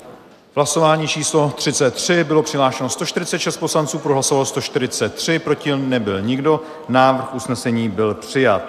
V 0.52 0.56
hlasování 0.56 1.08
číslo 1.08 1.52
33 1.56 2.24
bylo 2.24 2.42
přihlášeno 2.42 2.88
146 2.88 3.56
poslanců, 3.56 3.98
pro 3.98 4.12
hlasovalo 4.12 4.44
143, 4.44 5.38
proti 5.38 5.76
nebyl 5.76 6.20
nikdo. 6.20 6.60
Návrh 6.88 7.34
usnesení 7.34 7.88
byl 7.88 8.14
přijat. 8.14 8.62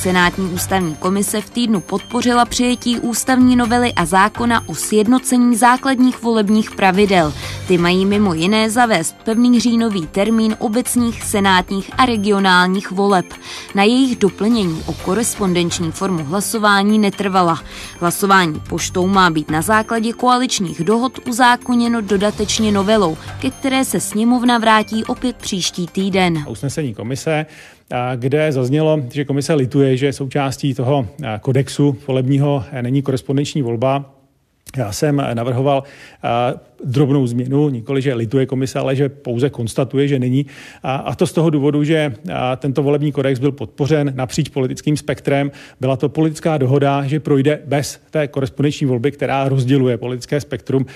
Senátní 0.00 0.46
ústavní 0.46 0.94
komise 0.96 1.40
v 1.40 1.50
týdnu 1.50 1.80
podpořila 1.80 2.44
přijetí 2.44 3.00
ústavní 3.00 3.56
novely 3.56 3.92
a 3.92 4.04
zákona 4.04 4.68
o 4.68 4.74
sjednocení 4.74 5.56
základních 5.56 6.22
volebních 6.22 6.70
pravidel. 6.70 7.34
Ty 7.68 7.78
mají 7.78 8.06
mimo 8.06 8.34
jiné 8.34 8.70
zavést 8.70 9.16
pevný 9.24 9.60
říjnový 9.60 10.06
termín 10.06 10.56
obecních, 10.58 11.22
senátních 11.22 11.90
a 11.98 12.06
regionálních 12.06 12.90
voleb. 12.90 13.26
Na 13.74 13.82
jejich 13.82 14.16
doplnění 14.16 14.82
o 14.86 14.92
korespondenční 14.92 15.92
formu 15.92 16.24
hlasování 16.24 16.98
netrvala. 16.98 17.62
Hlasování 18.00 18.60
poštou 18.68 19.06
má 19.06 19.30
být 19.30 19.50
na 19.50 19.62
základě 19.62 20.12
koaličních 20.12 20.84
dohod 20.84 21.28
uzákoněno 21.28 22.00
dodatečně 22.00 22.72
novelou, 22.72 23.16
ke 23.40 23.50
které 23.50 23.84
se 23.84 24.00
sněmovna 24.00 24.58
vrátí 24.58 25.04
opět 25.04 25.36
příští 25.36 25.86
týden. 25.86 26.44
Usnesení 26.48 26.94
komise 26.94 27.46
kde 28.16 28.52
zaznělo, 28.52 29.02
že 29.12 29.24
komise 29.24 29.54
lituje, 29.54 29.96
že 29.96 30.12
součástí 30.12 30.74
toho 30.74 31.08
kodexu 31.40 31.96
volebního 32.06 32.64
není 32.80 33.02
korespondenční 33.02 33.62
volba. 33.62 34.14
Já 34.76 34.92
jsem 34.92 35.22
navrhoval 35.34 35.82
drobnou 36.84 37.26
změnu, 37.26 37.68
nikoli, 37.68 38.02
že 38.02 38.14
lituje 38.14 38.46
komise, 38.46 38.78
ale 38.78 38.96
že 38.96 39.08
pouze 39.08 39.50
konstatuje, 39.50 40.08
že 40.08 40.18
není. 40.18 40.46
A, 40.82 40.94
a 40.96 41.14
to 41.14 41.26
z 41.26 41.32
toho 41.32 41.50
důvodu, 41.50 41.84
že 41.84 42.14
tento 42.56 42.82
volební 42.82 43.12
kodex 43.12 43.40
byl 43.40 43.52
podpořen 43.52 44.12
napříč 44.16 44.48
politickým 44.48 44.96
spektrem. 44.96 45.50
Byla 45.80 45.96
to 45.96 46.08
politická 46.08 46.58
dohoda, 46.58 47.06
že 47.06 47.20
projde 47.20 47.58
bez 47.66 48.00
té 48.10 48.28
korespondenční 48.28 48.86
volby, 48.86 49.10
která 49.10 49.48
rozděluje 49.48 49.96
politické 49.96 50.40
spektrum 50.40 50.86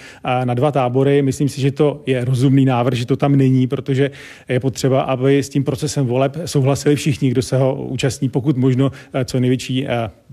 na 0.45 0.55
dva 0.55 0.73
tábory. 0.73 1.23
Myslím 1.23 1.49
si, 1.49 1.61
že 1.61 1.71
to 1.71 2.03
je 2.07 2.25
rozumný 2.25 2.65
návrh, 2.65 2.99
že 2.99 3.07
to 3.07 3.17
tam 3.17 3.37
není, 3.37 3.67
protože 3.67 4.11
je 4.49 4.61
potřeba, 4.61 5.01
aby 5.01 5.39
s 5.39 5.49
tím 5.49 5.65
procesem 5.65 6.07
voleb 6.07 6.37
souhlasili 6.45 6.97
všichni, 6.97 7.31
kdo 7.31 7.43
se 7.43 7.57
ho 7.57 7.75
účastní, 7.85 8.29
pokud 8.29 8.57
možno 8.57 8.93
co 9.25 9.41
největší 9.41 9.87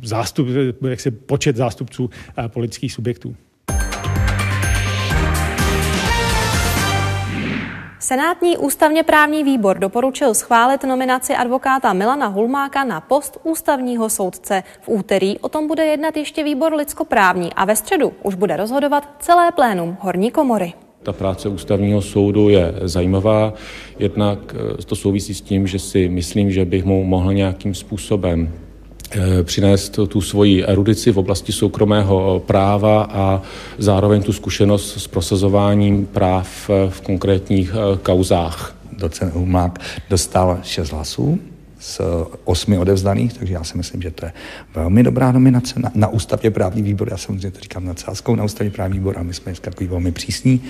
zástup, 0.03 0.47
jak 0.89 0.99
se 0.99 1.11
počet 1.11 1.55
zástupců 1.55 2.09
politických 2.47 2.93
subjektů. 2.93 3.35
Senátní 8.11 8.57
ústavně 8.57 9.03
právní 9.03 9.43
výbor 9.43 9.79
doporučil 9.79 10.33
schválit 10.33 10.83
nominaci 10.83 11.33
advokáta 11.33 11.93
Milana 11.93 12.27
Hulmáka 12.27 12.83
na 12.83 13.01
post 13.01 13.37
ústavního 13.43 14.09
soudce. 14.09 14.63
V 14.81 14.89
úterý 14.89 15.39
o 15.39 15.49
tom 15.49 15.67
bude 15.67 15.85
jednat 15.85 16.17
ještě 16.17 16.43
výbor 16.43 16.73
lidskoprávní 16.73 17.53
a 17.53 17.65
ve 17.65 17.75
středu 17.75 18.13
už 18.23 18.35
bude 18.35 18.57
rozhodovat 18.57 19.09
celé 19.19 19.51
plénum 19.51 19.97
horní 19.99 20.31
komory. 20.31 20.73
Ta 21.03 21.13
práce 21.13 21.49
ústavního 21.49 22.01
soudu 22.01 22.49
je 22.49 22.73
zajímavá, 22.81 23.53
jednak 23.99 24.39
eh, 24.79 24.83
to 24.85 24.95
souvisí 24.95 25.33
s 25.33 25.41
tím, 25.41 25.67
že 25.67 25.79
si 25.79 26.09
myslím, 26.09 26.51
že 26.51 26.65
bych 26.65 26.85
mu 26.85 27.03
mohl 27.03 27.33
nějakým 27.33 27.75
způsobem 27.75 28.53
přinést 29.43 29.99
tu 30.07 30.21
svoji 30.21 30.65
erudici 30.65 31.11
v 31.11 31.17
oblasti 31.17 31.51
soukromého 31.51 32.43
práva 32.45 33.03
a 33.03 33.41
zároveň 33.77 34.23
tu 34.23 34.33
zkušenost 34.33 34.97
s 34.97 35.07
prosazováním 35.07 36.05
práv 36.05 36.69
v 36.89 37.01
konkrétních 37.01 37.71
kauzách. 38.03 38.75
Docent 38.97 39.33
Humák 39.33 39.79
dostal 40.09 40.59
6 40.63 40.91
hlasů 40.91 41.39
z 41.79 42.01
osmi 42.43 42.77
odevzdaných, 42.77 43.33
takže 43.33 43.53
já 43.53 43.63
si 43.63 43.77
myslím, 43.77 44.01
že 44.01 44.11
to 44.11 44.25
je 44.25 44.33
velmi 44.75 45.03
dobrá 45.03 45.31
nominace 45.31 45.79
na, 45.79 45.91
na 45.95 46.07
ústavně 46.07 46.51
právní 46.51 46.81
výbor. 46.81 47.07
Já 47.11 47.17
samozřejmě 47.17 47.51
to 47.51 47.59
říkám 47.59 47.85
na 47.85 47.93
cáskou 47.93 48.35
na 48.35 48.43
ústavně 48.43 48.71
právní 48.71 48.99
výbor 48.99 49.17
a 49.17 49.23
my 49.23 49.33
jsme 49.33 49.45
dneska 49.45 49.71
takový 49.71 49.87
velmi 49.87 50.11
přísní. 50.11 50.61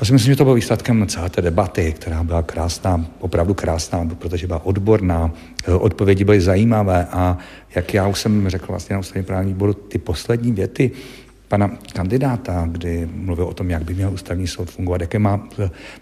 Já 0.00 0.06
si 0.06 0.12
myslím, 0.12 0.32
že 0.32 0.36
to 0.36 0.44
bylo 0.44 0.54
výsledkem 0.54 1.06
celé 1.06 1.30
té 1.30 1.42
debaty, 1.42 1.92
která 1.92 2.24
byla 2.24 2.42
krásná, 2.42 3.06
opravdu 3.18 3.54
krásná, 3.54 4.08
protože 4.18 4.46
byla 4.46 4.66
odborná, 4.66 5.30
odpovědi 5.78 6.24
byly 6.24 6.40
zajímavé 6.40 7.06
a 7.10 7.38
jak 7.74 7.94
já 7.94 8.08
už 8.08 8.20
jsem 8.20 8.48
řekl 8.48 8.66
vlastně 8.68 8.94
na 8.94 9.00
ústavně 9.00 9.22
právní 9.22 9.52
výboru, 9.52 9.72
ty 9.72 9.98
poslední 9.98 10.52
věty 10.52 10.90
pana 11.48 11.70
kandidáta, 11.92 12.68
kdy 12.72 13.08
mluvil 13.14 13.44
o 13.44 13.54
tom, 13.54 13.70
jak 13.70 13.84
by 13.84 13.94
měl 13.94 14.12
ústavní 14.12 14.46
soud 14.46 14.70
fungovat, 14.70 15.00
jaké 15.00 15.18
má 15.18 15.48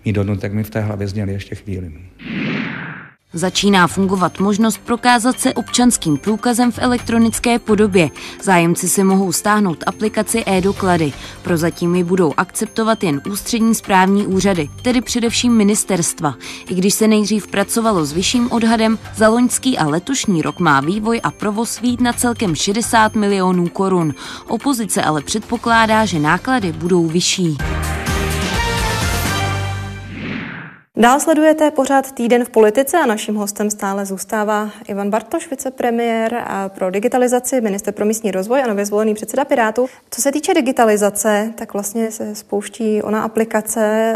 mít 0.04 0.16
hodnoty, 0.16 0.40
tak 0.40 0.52
mi 0.52 0.64
v 0.64 0.70
té 0.70 0.80
hlavě 0.80 1.08
zněly 1.08 1.32
ještě 1.32 1.54
chvíli. 1.54 1.92
Začíná 3.34 3.86
fungovat 3.86 4.40
možnost 4.40 4.80
prokázat 4.84 5.40
se 5.40 5.54
občanským 5.54 6.16
průkazem 6.16 6.72
v 6.72 6.78
elektronické 6.78 7.58
podobě. 7.58 8.10
Zájemci 8.42 8.88
si 8.88 9.04
mohou 9.04 9.32
stáhnout 9.32 9.84
aplikaci 9.86 10.44
e-doklady. 10.46 11.12
Prozatím 11.42 11.94
ji 11.94 12.04
budou 12.04 12.32
akceptovat 12.36 13.04
jen 13.04 13.20
ústřední 13.30 13.74
správní 13.74 14.26
úřady, 14.26 14.70
tedy 14.82 15.00
především 15.00 15.52
ministerstva. 15.52 16.34
I 16.70 16.74
když 16.74 16.94
se 16.94 17.08
nejdřív 17.08 17.46
pracovalo 17.46 18.04
s 18.04 18.12
vyšším 18.12 18.52
odhadem, 18.52 18.98
za 19.16 19.28
loňský 19.28 19.78
a 19.78 19.86
letošní 19.86 20.42
rok 20.42 20.58
má 20.58 20.80
vývoj 20.80 21.20
a 21.22 21.30
provoz 21.30 21.80
vít 21.80 22.00
na 22.00 22.12
celkem 22.12 22.54
60 22.54 23.14
milionů 23.14 23.68
korun. 23.68 24.14
Opozice 24.48 25.02
ale 25.02 25.22
předpokládá, 25.22 26.04
že 26.04 26.18
náklady 26.18 26.72
budou 26.72 27.06
vyšší. 27.06 27.56
Dál 30.96 31.20
sledujete 31.20 31.70
pořád 31.70 32.12
týden 32.12 32.44
v 32.44 32.50
politice 32.50 32.98
a 32.98 33.06
naším 33.06 33.34
hostem 33.34 33.70
stále 33.70 34.06
zůstává 34.06 34.70
Ivan 34.88 35.10
Bartoš, 35.10 35.50
vicepremiér 35.50 36.34
a 36.46 36.68
pro 36.68 36.90
digitalizaci, 36.90 37.60
minister 37.60 37.94
pro 37.94 38.04
místní 38.04 38.30
rozvoj 38.30 38.62
a 38.62 38.66
nově 38.66 38.86
zvolený 38.86 39.14
předseda 39.14 39.44
Pirátů. 39.44 39.86
Co 40.10 40.22
se 40.22 40.32
týče 40.32 40.54
digitalizace, 40.54 41.52
tak 41.58 41.72
vlastně 41.72 42.10
se 42.10 42.34
spouští 42.34 43.02
ona 43.02 43.22
aplikace. 43.22 44.14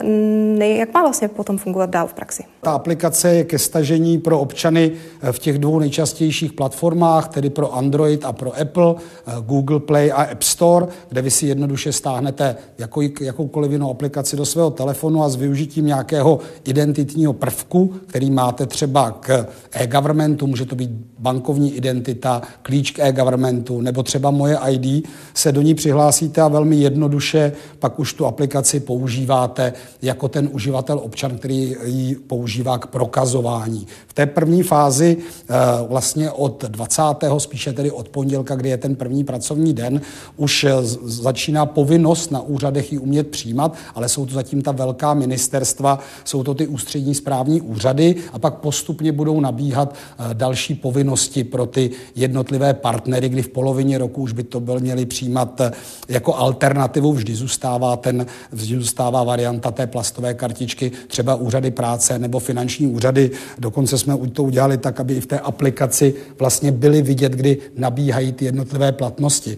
Jak 0.59 0.95
má 0.95 1.03
vlastně 1.03 1.29
potom 1.29 1.59
fungovat 1.59 1.91
dál 1.91 2.07
v 2.07 2.15
praxi? 2.15 2.45
Ta 2.61 2.73
aplikace 2.73 3.35
je 3.35 3.45
ke 3.45 3.59
stažení 3.59 4.19
pro 4.19 4.41
občany 4.41 4.93
v 5.33 5.39
těch 5.39 5.59
dvou 5.59 5.79
nejčastějších 5.79 6.53
platformách, 6.53 7.29
tedy 7.29 7.51
pro 7.51 7.75
Android 7.75 8.25
a 8.25 8.33
pro 8.33 8.61
Apple, 8.61 8.95
Google 9.41 9.81
Play 9.81 10.13
a 10.13 10.23
App 10.23 10.43
Store, 10.43 10.87
kde 11.09 11.23
vy 11.23 11.31
si 11.31 11.47
jednoduše 11.47 11.93
stáhnete 11.93 12.57
jakou, 12.79 13.01
jakoukoliv 13.21 13.73
jinou 13.73 13.91
aplikaci 13.91 14.37
do 14.37 14.47
svého 14.47 14.71
telefonu 14.71 15.23
a 15.23 15.29
s 15.29 15.37
využitím 15.37 15.87
nějakého 15.87 16.39
identitního 16.69 17.33
prvku, 17.33 17.95
který 18.07 18.31
máte 18.31 18.67
třeba 18.67 19.11
k 19.11 19.47
e-governmentu, 19.73 20.47
může 20.47 20.65
to 20.65 20.77
být 20.77 20.91
bankovní 21.19 21.75
identita, 21.75 22.43
klíč 22.63 22.91
k 22.91 22.99
e-governmentu 22.99 23.81
nebo 23.81 24.03
třeba 24.03 24.31
moje 24.31 24.59
ID, 24.71 25.09
se 25.35 25.53
do 25.53 25.63
ní 25.63 25.75
přihlásíte 25.75 26.41
a 26.41 26.49
velmi 26.49 26.77
jednoduše 26.77 27.53
pak 27.79 27.99
už 27.99 28.13
tu 28.13 28.27
aplikaci 28.27 28.81
používáte 28.81 29.73
jako 30.03 30.29
ten 30.29 30.49
uživatel 30.53 30.99
občan, 30.99 31.39
který 31.39 31.77
ji 31.85 32.15
používá 32.15 32.79
k 32.79 32.87
prokazování. 32.87 33.87
V 34.07 34.13
té 34.13 34.27
první 34.27 34.63
fázi 34.63 35.17
eh, 35.17 35.55
vlastně 35.89 36.31
od 36.31 36.65
20. 36.65 37.03
spíše 37.39 37.73
tedy 37.73 37.91
od 37.91 38.09
pondělka, 38.09 38.57
kdy 38.57 38.69
je 38.69 38.77
ten 38.77 38.97
první 38.97 39.25
pracovní 39.25 39.75
den, 39.75 40.01
už 40.37 40.65
eh, 40.65 40.73
začíná 41.05 41.67
povinnost 41.67 42.31
na 42.31 42.41
úřadech 42.41 42.93
ji 42.93 42.99
umět 42.99 43.29
přijímat, 43.29 43.75
ale 43.95 44.09
jsou 44.09 44.27
to 44.27 44.35
zatím 44.35 44.63
ta 44.63 44.73
velká 44.73 45.15
ministerstva, 45.15 45.99
jsou 46.25 46.43
to 46.43 46.55
ty 46.59 46.67
ústřední 46.67 47.15
správní 47.15 47.61
úřady 47.61 48.15
a 48.33 48.38
pak 48.38 48.55
postupně 48.55 49.12
budou 49.12 49.41
nabíhat 49.41 49.95
eh, 49.95 50.35
další 50.35 50.75
povinnosti 50.75 51.44
pro 51.44 51.66
ty 51.66 51.90
jednotlivé 52.16 52.75
partnery, 52.75 53.29
kdy 53.29 53.42
v 53.42 53.49
polovině 53.49 53.99
roku 53.99 54.23
už 54.23 54.33
by 54.33 54.42
to 54.42 54.61
byl 54.61 54.81
měli 54.81 55.07
přijímat 55.07 55.61
eh, 55.61 55.71
jako 56.09 56.35
alternativu. 56.35 57.12
Vždy 57.12 57.35
zůstává, 57.35 57.97
ten, 57.97 58.27
vždy 58.53 58.77
zůstává 58.77 59.25
varianta 59.25 59.71
té 59.71 59.87
plastové 59.87 60.35
kartičky, 60.35 60.92
třeba 61.07 61.35
úřady 61.35 61.71
práce 61.71 62.18
nebo 62.18 62.38
finanční 62.38 62.87
úřady. 62.87 63.31
Dokonce 63.59 63.99
jsme 63.99 64.16
to 64.33 64.42
udělali 64.42 64.79
tak, 64.79 65.01
aby 65.01 65.14
i 65.14 65.21
v 65.21 65.27
té 65.27 65.38
aplikaci 65.38 66.14
vlastně 66.38 66.73
byly 66.73 67.03
vidět, 67.03 67.33
kdy 67.33 67.59
nabíhají 67.77 68.33
ty 68.33 68.44
jednotlivé 68.44 68.92
platnosti. 68.92 69.57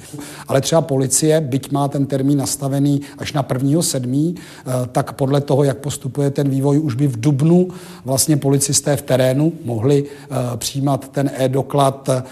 Ale 0.48 0.60
třeba 0.60 0.80
policie, 0.80 1.40
byť 1.40 1.72
má 1.72 1.88
ten 1.88 2.06
termín 2.06 2.38
nastavený 2.38 3.00
až 3.18 3.32
na 3.32 3.42
1.7., 3.42 4.34
eh, 4.36 4.72
tak 4.92 5.12
podle 5.12 5.40
toho, 5.40 5.64
jak 5.64 5.78
postupuje 5.78 6.30
ten 6.30 6.48
vývoj, 6.48 6.78
už 6.78 6.89
by 6.94 7.06
v 7.06 7.20
Dubnu 7.20 7.68
vlastně 8.04 8.36
policisté 8.36 8.96
v 8.96 9.02
terénu 9.02 9.52
mohli 9.64 10.02
uh, 10.02 10.36
přijímat 10.56 11.08
ten 11.08 11.30
e-doklad 11.34 12.08
uh, 12.08 12.22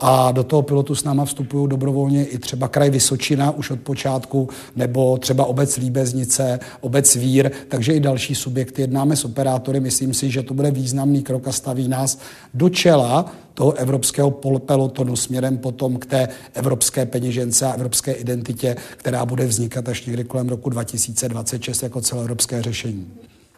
a 0.00 0.32
do 0.32 0.44
toho 0.44 0.62
pilotu 0.62 0.94
s 0.94 1.04
náma 1.04 1.24
vstupují 1.24 1.68
dobrovolně 1.68 2.24
i 2.24 2.38
třeba 2.38 2.68
kraj 2.68 2.90
Vysočina 2.90 3.50
už 3.50 3.70
od 3.70 3.80
počátku, 3.80 4.48
nebo 4.76 5.18
třeba 5.18 5.44
obec 5.44 5.76
Líbeznice, 5.76 6.60
obec 6.80 7.16
Vír, 7.16 7.50
takže 7.68 7.92
i 7.92 8.00
další 8.00 8.34
subjekty. 8.34 8.82
Jednáme 8.82 9.16
s 9.16 9.24
operátory, 9.24 9.80
myslím 9.80 10.14
si, 10.14 10.30
že 10.30 10.42
to 10.42 10.54
bude 10.54 10.70
významný 10.70 11.22
krok 11.22 11.48
a 11.48 11.52
staví 11.52 11.88
nás 11.88 12.18
do 12.54 12.68
čela 12.68 13.32
toho 13.54 13.72
evropského 13.72 14.30
pelotonu 14.58 15.16
směrem 15.16 15.58
potom 15.58 15.96
k 15.96 16.06
té 16.06 16.28
evropské 16.54 17.06
peněžence 17.06 17.66
a 17.66 17.72
evropské 17.72 18.12
identitě, 18.12 18.76
která 18.96 19.26
bude 19.26 19.46
vznikat 19.46 19.88
až 19.88 20.06
někdy 20.06 20.24
kolem 20.24 20.48
roku 20.48 20.70
2026 20.70 21.82
jako 21.82 22.00
celoevropské 22.00 22.62
řešení. 22.62 23.06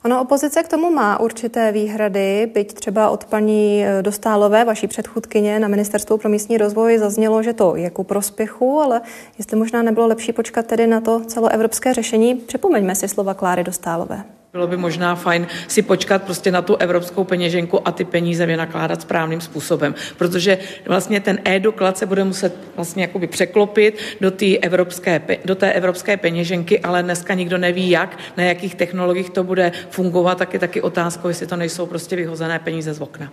Ono 0.05 0.21
opozice 0.21 0.63
k 0.63 0.69
tomu 0.69 0.91
má 0.91 1.21
určité 1.21 1.73
výhrady, 1.73 2.51
byť 2.55 2.75
třeba 2.75 3.11
od 3.11 3.25
paní 3.25 3.85
eh, 3.85 4.03
Dostálové, 4.03 4.65
vaší 4.65 4.87
předchůdkyně 4.87 5.59
na 5.61 5.69
Ministerstvu 5.69 6.17
pro 6.17 6.29
místní 6.29 6.59
rozvoj, 6.59 6.99
zaznělo, 6.99 7.43
že 7.43 7.53
to 7.53 7.77
je 7.77 7.91
ku 7.91 8.05
prospěchu, 8.05 8.81
ale 8.81 9.01
jestli 9.39 9.57
možná 9.57 9.83
nebylo 9.83 10.07
lepší 10.07 10.33
počkat 10.33 10.67
tedy 10.67 10.87
na 10.87 11.01
to 11.01 11.21
celoevropské 11.21 11.95
řešení, 11.95 12.35
připomeňme 12.35 12.95
si 12.95 13.09
slova 13.09 13.35
Kláry 13.35 13.65
Dostálové. 13.65 14.25
Bylo 14.53 14.67
by 14.67 14.77
možná 14.77 15.15
fajn 15.15 15.47
si 15.69 15.83
počkat 15.83 16.23
prostě 16.23 16.51
na 16.51 16.63
tu 16.63 16.77
evropskou 16.77 17.25
peněženku 17.25 17.89
a 17.89 17.93
ty 17.93 18.05
peníze 18.05 18.47
vynakládat 18.47 19.03
správným 19.03 19.41
způsobem, 19.41 19.95
protože 20.17 20.59
vlastně 20.87 21.21
ten 21.21 21.39
e-doklad 21.45 21.99
se 21.99 22.07
bude 22.07 22.25
muset 22.25 22.57
vlastně 22.77 23.03
jakoby 23.03 23.27
překlopit 23.27 23.99
do, 24.21 24.31
té 24.31 24.57
evropské, 24.57 25.23
do 25.45 25.55
té 25.55 25.73
evropské 25.73 26.17
peněženky, 26.17 26.81
ale 26.81 27.03
dneska 27.03 27.35
nikdo 27.35 27.59
neví 27.59 27.91
jak, 27.91 28.19
na 28.37 28.45
jakých 28.45 28.75
technologiích 28.75 29.31
to 29.31 29.45
bude 29.45 29.73
fungovat, 29.91 30.39
tak 30.39 30.53
je 30.53 30.59
taky 30.59 30.83
otázkou, 30.83 31.29
jestli 31.29 31.47
to 31.47 31.57
nejsou 31.57 31.87
prostě 31.87 32.17
vyhozené 32.17 32.59
peníze 32.59 32.95
z 32.95 33.01
okna. 33.01 33.33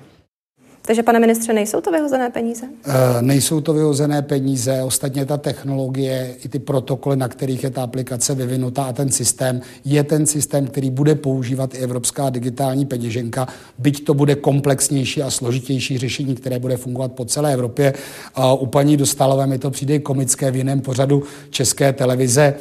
Takže, 0.88 1.04
pane 1.04 1.20
ministře, 1.20 1.54
nejsou 1.54 1.82
to 1.82 1.92
vyhozené 1.92 2.30
peníze? 2.30 2.66
E, 2.86 3.22
nejsou 3.22 3.62
to 3.62 3.74
vyhozené 3.74 4.22
peníze. 4.22 4.84
Ostatně 4.84 5.26
ta 5.26 5.38
technologie, 5.38 6.36
i 6.46 6.50
ty 6.50 6.60
protokoly, 6.60 7.16
na 7.16 7.28
kterých 7.28 7.64
je 7.64 7.70
ta 7.70 7.84
aplikace 7.84 8.36
vyvinutá 8.36 8.84
a 8.84 8.94
ten 8.94 9.12
systém, 9.12 9.62
je 9.86 10.04
ten 10.04 10.26
systém, 10.26 10.68
který 10.68 10.90
bude 10.90 11.16
používat 11.16 11.76
i 11.76 11.78
Evropská 11.78 12.30
digitální 12.30 12.86
peněženka, 12.86 13.48
byť 13.78 14.06
to 14.06 14.14
bude 14.14 14.36
komplexnější 14.36 15.24
a 15.24 15.30
složitější 15.30 15.98
řešení, 15.98 16.36
které 16.36 16.60
bude 16.60 16.78
fungovat 16.78 17.12
po 17.12 17.26
celé 17.26 17.54
Evropě. 17.54 17.94
A 18.36 18.54
u 18.54 18.66
paní 18.66 18.98
Dostalové 18.98 19.48
mi 19.48 19.60
to 19.60 19.72
přijde 19.72 20.00
komické 20.00 20.52
v 20.52 20.56
jiném 20.56 20.82
pořadu 20.82 21.24
České 21.50 21.94
televize. 21.94 22.44
E, 22.44 22.56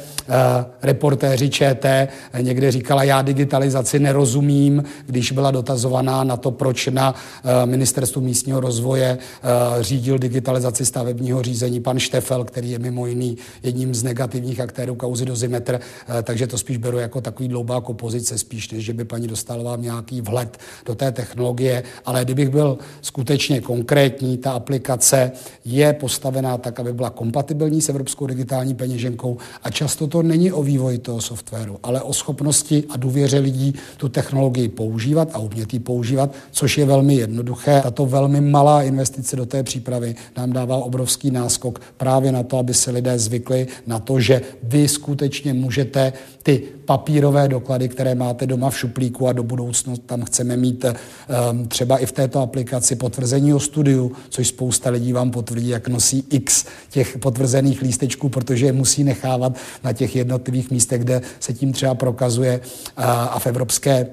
reportéři 0.81 1.49
ČT 1.49 2.09
někde 2.41 2.71
říkala, 2.71 3.03
já 3.03 3.21
digitalizaci 3.21 3.99
nerozumím, 3.99 4.83
když 5.05 5.31
byla 5.31 5.51
dotazovaná 5.51 6.23
na 6.23 6.37
to, 6.37 6.51
proč 6.51 6.87
na 6.87 7.15
e, 7.43 7.65
ministerstvu 7.65 8.16
ministerstvu 8.17 8.21
místního 8.21 8.59
rozvoje 8.59 9.17
eh, 9.17 9.83
řídil 9.83 10.17
digitalizaci 10.17 10.85
stavebního 10.85 11.41
řízení 11.41 11.79
pan 11.79 11.99
Štefel, 11.99 12.43
který 12.43 12.71
je 12.71 12.79
mimo 12.79 13.07
jiný 13.07 13.37
jedním 13.63 13.95
z 13.95 14.03
negativních 14.03 14.59
aktérů 14.59 14.95
kauzy 14.95 15.25
Dozimetr, 15.25 15.79
eh, 15.79 16.23
takže 16.23 16.47
to 16.47 16.57
spíš 16.57 16.77
beru 16.77 16.99
jako 16.99 17.21
takový 17.21 17.49
dloubák 17.49 17.89
opozice, 17.89 18.37
spíš 18.37 18.71
než 18.71 18.85
že 18.85 18.93
by 18.93 19.05
paní 19.05 19.27
dostala 19.27 19.75
nějaký 19.75 20.21
vhled 20.21 20.57
do 20.85 20.95
té 20.95 21.11
technologie. 21.11 21.83
Ale 22.05 22.25
kdybych 22.25 22.49
byl 22.49 22.77
skutečně 23.01 23.61
konkrétní, 23.61 24.37
ta 24.37 24.51
aplikace 24.51 25.31
je 25.65 25.93
postavená 25.93 26.57
tak, 26.57 26.79
aby 26.79 26.93
byla 26.93 27.09
kompatibilní 27.09 27.81
s 27.81 27.89
Evropskou 27.89 28.27
digitální 28.27 28.75
peněženkou 28.75 29.37
a 29.63 29.71
často 29.71 30.07
to 30.07 30.23
není 30.23 30.51
o 30.51 30.63
vývoji 30.63 30.97
toho 30.97 31.21
softwaru, 31.21 31.79
ale 31.83 32.01
o 32.01 32.13
schopnosti 32.13 32.83
a 32.89 32.97
důvěře 32.97 33.39
lidí 33.39 33.73
tu 33.97 34.09
technologii 34.09 34.69
používat 34.69 35.29
a 35.33 35.39
umět 35.39 35.73
ji 35.73 35.79
používat, 35.79 36.31
což 36.51 36.77
je 36.77 36.85
velmi 36.85 37.15
jednoduché. 37.15 37.81
Tato 37.83 38.05
velmi 38.07 38.41
malá 38.41 38.83
investice 38.83 39.35
do 39.35 39.45
té 39.45 39.63
přípravy 39.63 40.15
nám 40.37 40.53
dává 40.53 40.77
obrovský 40.77 41.31
náskok 41.31 41.81
právě 41.97 42.31
na 42.31 42.43
to, 42.43 42.57
aby 42.57 42.73
se 42.73 42.91
lidé 42.91 43.19
zvykli 43.19 43.67
na 43.87 43.99
to, 43.99 44.19
že 44.19 44.41
vy 44.63 44.87
skutečně 44.87 45.53
můžete 45.53 46.13
ty 46.43 46.63
papírové 46.85 47.47
doklady, 47.47 47.89
které 47.89 48.15
máte 48.15 48.47
doma 48.47 48.69
v 48.69 48.77
šuplíku 48.77 49.27
a 49.27 49.33
do 49.33 49.43
budoucna 49.43 49.93
tam 50.05 50.25
chceme 50.25 50.57
mít 50.57 50.85
um, 50.85 51.67
třeba 51.67 51.97
i 51.97 52.05
v 52.05 52.11
této 52.11 52.39
aplikaci 52.39 52.95
potvrzení 52.95 53.53
o 53.53 53.59
studiu, 53.59 54.11
což 54.29 54.47
spousta 54.47 54.89
lidí 54.89 55.13
vám 55.13 55.31
potvrdí, 55.31 55.69
jak 55.69 55.87
nosí 55.87 56.25
x 56.29 56.65
těch 56.89 57.17
potvrzených 57.17 57.81
lístečků, 57.81 58.29
protože 58.29 58.65
je 58.65 58.73
musí 58.73 59.03
nechávat 59.03 59.57
na 59.83 59.93
těch 59.93 60.15
jednotlivých 60.15 60.71
místech, 60.71 61.01
kde 61.01 61.21
se 61.39 61.53
tím 61.53 61.73
třeba 61.73 61.95
prokazuje 61.95 62.61
a 62.97 63.39
v 63.39 63.47
Evropské 63.47 64.07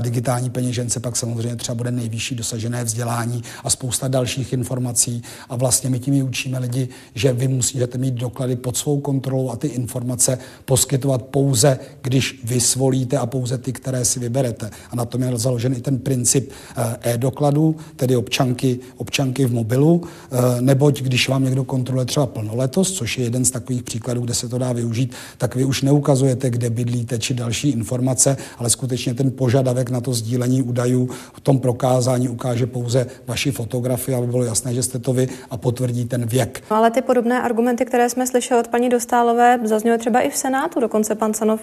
digitální 0.00 0.50
peněžence 0.50 1.00
pak 1.00 1.16
samozřejmě 1.16 1.56
třeba 1.56 1.74
bude 1.74 1.90
nejvyšší 1.90 2.34
dosažené 2.34 2.84
vzdělání 2.84 3.42
a 3.64 3.70
spousta 3.70 4.08
dalších 4.08 4.52
informací. 4.52 5.22
A 5.48 5.56
vlastně 5.56 5.90
my 5.90 5.98
tím 5.98 6.14
i 6.14 6.22
učíme 6.22 6.58
lidi, 6.58 6.88
že 7.14 7.32
vy 7.32 7.48
musíte 7.48 7.98
mít 7.98 8.14
doklady 8.14 8.56
pod 8.56 8.76
svou 8.76 9.00
kontrolou 9.00 9.50
a 9.50 9.56
ty 9.56 9.68
informace 9.68 10.38
poskytovat 10.64 11.22
pouze, 11.22 11.78
když 12.02 12.40
vy 12.44 12.60
svolíte 12.60 13.18
a 13.18 13.26
pouze 13.26 13.58
ty, 13.58 13.72
které 13.72 14.04
si 14.04 14.20
vyberete. 14.20 14.70
A 14.90 14.96
na 14.96 15.04
tom 15.04 15.22
je 15.22 15.38
založen 15.38 15.72
i 15.72 15.80
ten 15.80 15.98
princip 15.98 16.50
eh, 16.76 16.96
e-dokladů, 17.12 17.76
tedy 17.96 18.16
občanky, 18.16 18.78
občanky 18.96 19.46
v 19.46 19.52
mobilu, 19.52 20.02
eh, 20.04 20.36
neboť 20.60 21.02
když 21.02 21.28
vám 21.28 21.44
někdo 21.44 21.64
kontroluje 21.64 22.06
třeba 22.06 22.26
plnoletost, 22.26 22.94
což 22.94 23.18
je 23.18 23.24
jeden 23.24 23.44
z 23.44 23.50
takových 23.50 23.82
příkladů, 23.82 24.20
kde 24.20 24.34
se 24.34 24.48
to 24.48 24.58
dá 24.58 24.72
využít, 24.72 25.14
tak 25.38 25.54
vy 25.54 25.64
už 25.64 25.82
neukazujete, 25.82 26.50
kde 26.50 26.70
bydlíte 26.70 27.18
či 27.18 27.34
další 27.34 27.68
informace, 27.68 28.36
ale 28.58 28.70
skutečně 28.70 29.14
ten 29.14 29.30
požadavek 29.30 29.67
požadavek 29.68 29.90
na 29.90 30.00
to 30.00 30.12
sdílení 30.12 30.62
údajů 30.62 31.08
v 31.32 31.40
tom 31.40 31.58
prokázání 31.58 32.28
ukáže 32.28 32.66
pouze 32.66 33.06
vaši 33.26 33.50
fotografii, 33.50 34.14
aby 34.14 34.26
bylo 34.26 34.44
jasné, 34.44 34.74
že 34.74 34.82
jste 34.82 34.98
to 34.98 35.12
vy 35.12 35.28
a 35.50 35.56
potvrdí 35.56 36.04
ten 36.04 36.26
věk. 36.26 36.64
No, 36.70 36.76
ale 36.76 36.90
ty 36.90 37.02
podobné 37.02 37.42
argumenty, 37.42 37.84
které 37.84 38.08
jsme 38.08 38.26
slyšeli 38.26 38.60
od 38.60 38.68
paní 38.68 38.88
Dostálové, 38.88 39.58
zazněly 39.64 39.98
třeba 39.98 40.20
i 40.20 40.30
v 40.30 40.36
Senátu. 40.36 40.80
Dokonce 40.80 41.14
pan 41.14 41.34
Canov 41.34 41.60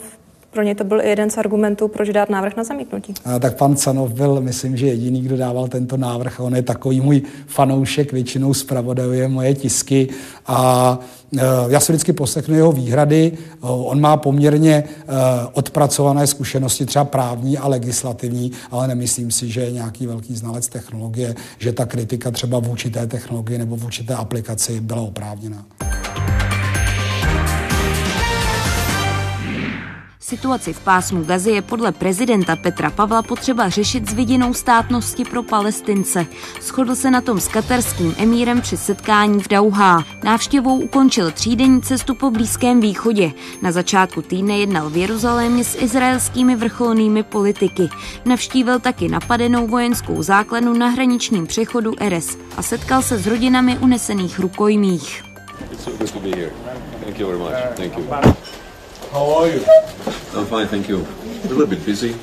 pro 0.56 0.64
ně 0.64 0.76
to 0.76 0.84
byl 0.84 1.02
i 1.02 1.10
jeden 1.10 1.30
z 1.30 1.38
argumentů, 1.38 1.88
proč 1.88 2.10
dát 2.10 2.30
návrh 2.30 2.56
na 2.56 2.64
zamítnutí. 2.64 3.14
A 3.26 3.40
tak 3.40 3.58
pan 3.58 3.76
Canov 3.76 4.12
byl, 4.12 4.42
myslím, 4.42 4.78
že 4.78 4.88
jediný, 4.88 5.22
kdo 5.22 5.38
dával 5.38 5.68
tento 5.68 5.98
návrh. 5.98 6.40
On 6.40 6.56
je 6.56 6.62
takový 6.62 7.02
můj 7.02 7.22
fanoušek, 7.48 8.12
většinou 8.14 8.54
zpravodajuje 8.54 9.28
moje 9.28 9.56
tisky 9.56 10.08
a 10.48 11.00
e, 11.38 11.42
já 11.68 11.80
si 11.80 11.92
vždycky 11.92 12.14
poslechnu 12.14 12.56
jeho 12.56 12.72
výhrady. 12.72 13.32
On 13.62 14.02
má 14.02 14.18
poměrně 14.18 14.74
e, 14.74 14.84
odpracované 15.54 16.28
zkušenosti, 16.28 16.86
třeba 16.86 17.06
právní 17.06 17.58
a 17.58 17.68
legislativní, 17.68 18.52
ale 18.72 18.88
nemyslím 18.88 19.32
si, 19.32 19.52
že 19.52 19.62
je 19.62 19.72
nějaký 19.72 20.08
velký 20.08 20.36
znalec 20.36 20.68
technologie, 20.68 21.36
že 21.60 21.74
ta 21.74 21.86
kritika 21.86 22.32
třeba 22.32 22.60
vůči 22.60 22.90
té 22.90 23.08
technologii 23.08 23.58
nebo 23.58 23.76
vůči 23.76 24.04
té 24.04 24.16
aplikaci 24.16 24.80
byla 24.82 25.02
oprávněná. 25.02 25.66
Situaci 30.26 30.74
v 30.74 30.80
pásmu 30.80 31.24
Gazy 31.24 31.52
je 31.52 31.62
podle 31.62 31.92
prezidenta 31.92 32.56
Petra 32.56 32.90
Pavla 32.90 33.22
potřeba 33.22 33.70
řešit 33.70 34.10
s 34.10 34.14
vidinou 34.14 34.54
státnosti 34.54 35.24
pro 35.26 35.44
Palestince. 35.44 36.26
Shodl 36.62 36.96
se 36.96 37.12
na 37.12 37.22
tom 37.22 37.40
s 37.40 37.48
katarským 37.48 38.16
emírem 38.18 38.62
při 38.62 38.78
setkání 38.78 39.44
v 39.44 39.48
Dauhá. 39.48 40.04
Návštěvou 40.24 40.80
ukončil 40.80 41.32
třídenní 41.32 41.82
cestu 41.82 42.16
po 42.16 42.32
Blízkém 42.32 42.80
východě. 42.80 43.32
Na 43.62 43.72
začátku 43.72 44.22
týdne 44.22 44.58
jednal 44.58 44.90
v 44.90 44.98
Jeruzalémě 44.98 45.64
s 45.64 45.76
izraelskými 45.76 46.56
vrcholnými 46.56 47.24
politiky. 47.24 47.90
Navštívil 48.26 48.80
taky 48.80 49.08
napadenou 49.08 49.68
vojenskou 49.68 50.24
základnu 50.24 50.74
na 50.74 50.88
hraničním 50.88 51.48
přechodu 51.48 51.94
Eres 52.00 52.38
a 52.58 52.62
setkal 52.62 53.02
se 53.02 53.18
s 53.18 53.28
rodinami 53.28 53.78
unesených 53.78 54.40
rukojmích. 54.40 55.24
How 59.16 59.32
are 59.40 59.48
you? 59.48 59.64
I'm 60.36 60.46
fine, 60.46 60.68
thank 60.68 60.90
you. 60.90 61.08
A 61.46 61.48
little 61.48 61.68
bit 61.68 61.86
busy, 61.86 62.14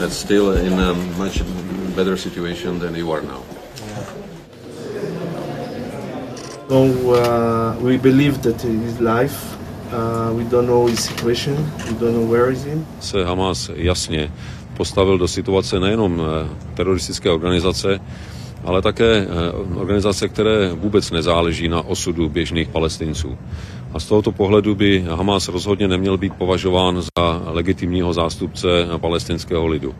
but 0.00 0.10
still 0.10 0.56
in 0.56 0.72
a 0.80 0.94
much 1.20 1.42
better 1.94 2.16
situation 2.16 2.78
than 2.78 2.94
you 2.94 3.12
are 3.12 3.20
now. 3.20 3.42
So 6.70 7.12
uh, 7.12 7.76
we 7.84 7.98
believe 7.98 8.40
that 8.48 8.62
he 8.62 8.72
is 8.88 8.96
alive. 8.98 9.36
Uh, 9.92 10.32
we 10.32 10.44
don't 10.44 10.66
know 10.66 10.86
his 10.86 11.04
situation. 11.04 11.52
We 11.84 12.00
don't 12.00 12.14
know 12.16 12.24
where 12.24 12.48
is 12.50 12.64
he. 12.64 12.80
Se 13.00 13.24
Hamas 13.24 13.70
jasně 13.74 14.32
postavil 14.76 15.18
do 15.18 15.28
situace 15.28 15.80
nejenom 15.80 16.20
eh, 16.20 16.48
teroristické 16.74 17.30
organizace, 17.30 18.00
ale 18.64 18.82
také 18.82 19.16
eh, 19.16 19.28
organizace, 19.74 20.28
které 20.28 20.72
vůbec 20.72 21.10
nezáleží 21.10 21.68
na 21.68 21.82
osudu 21.82 22.28
běžných 22.28 22.68
palestinců. 22.68 23.38
A 23.94 24.00
z 24.00 24.06
tohoto 24.06 24.32
pohledu 24.32 24.74
by 24.74 25.04
Hamas 25.08 25.48
rozhodně 25.48 25.88
neměl 25.88 26.16
být 26.18 26.34
považován 26.34 27.02
za 27.02 27.42
legitimního 27.44 28.12
zástupce 28.12 28.68
palestinského 28.98 29.66
lidu. 29.66 29.94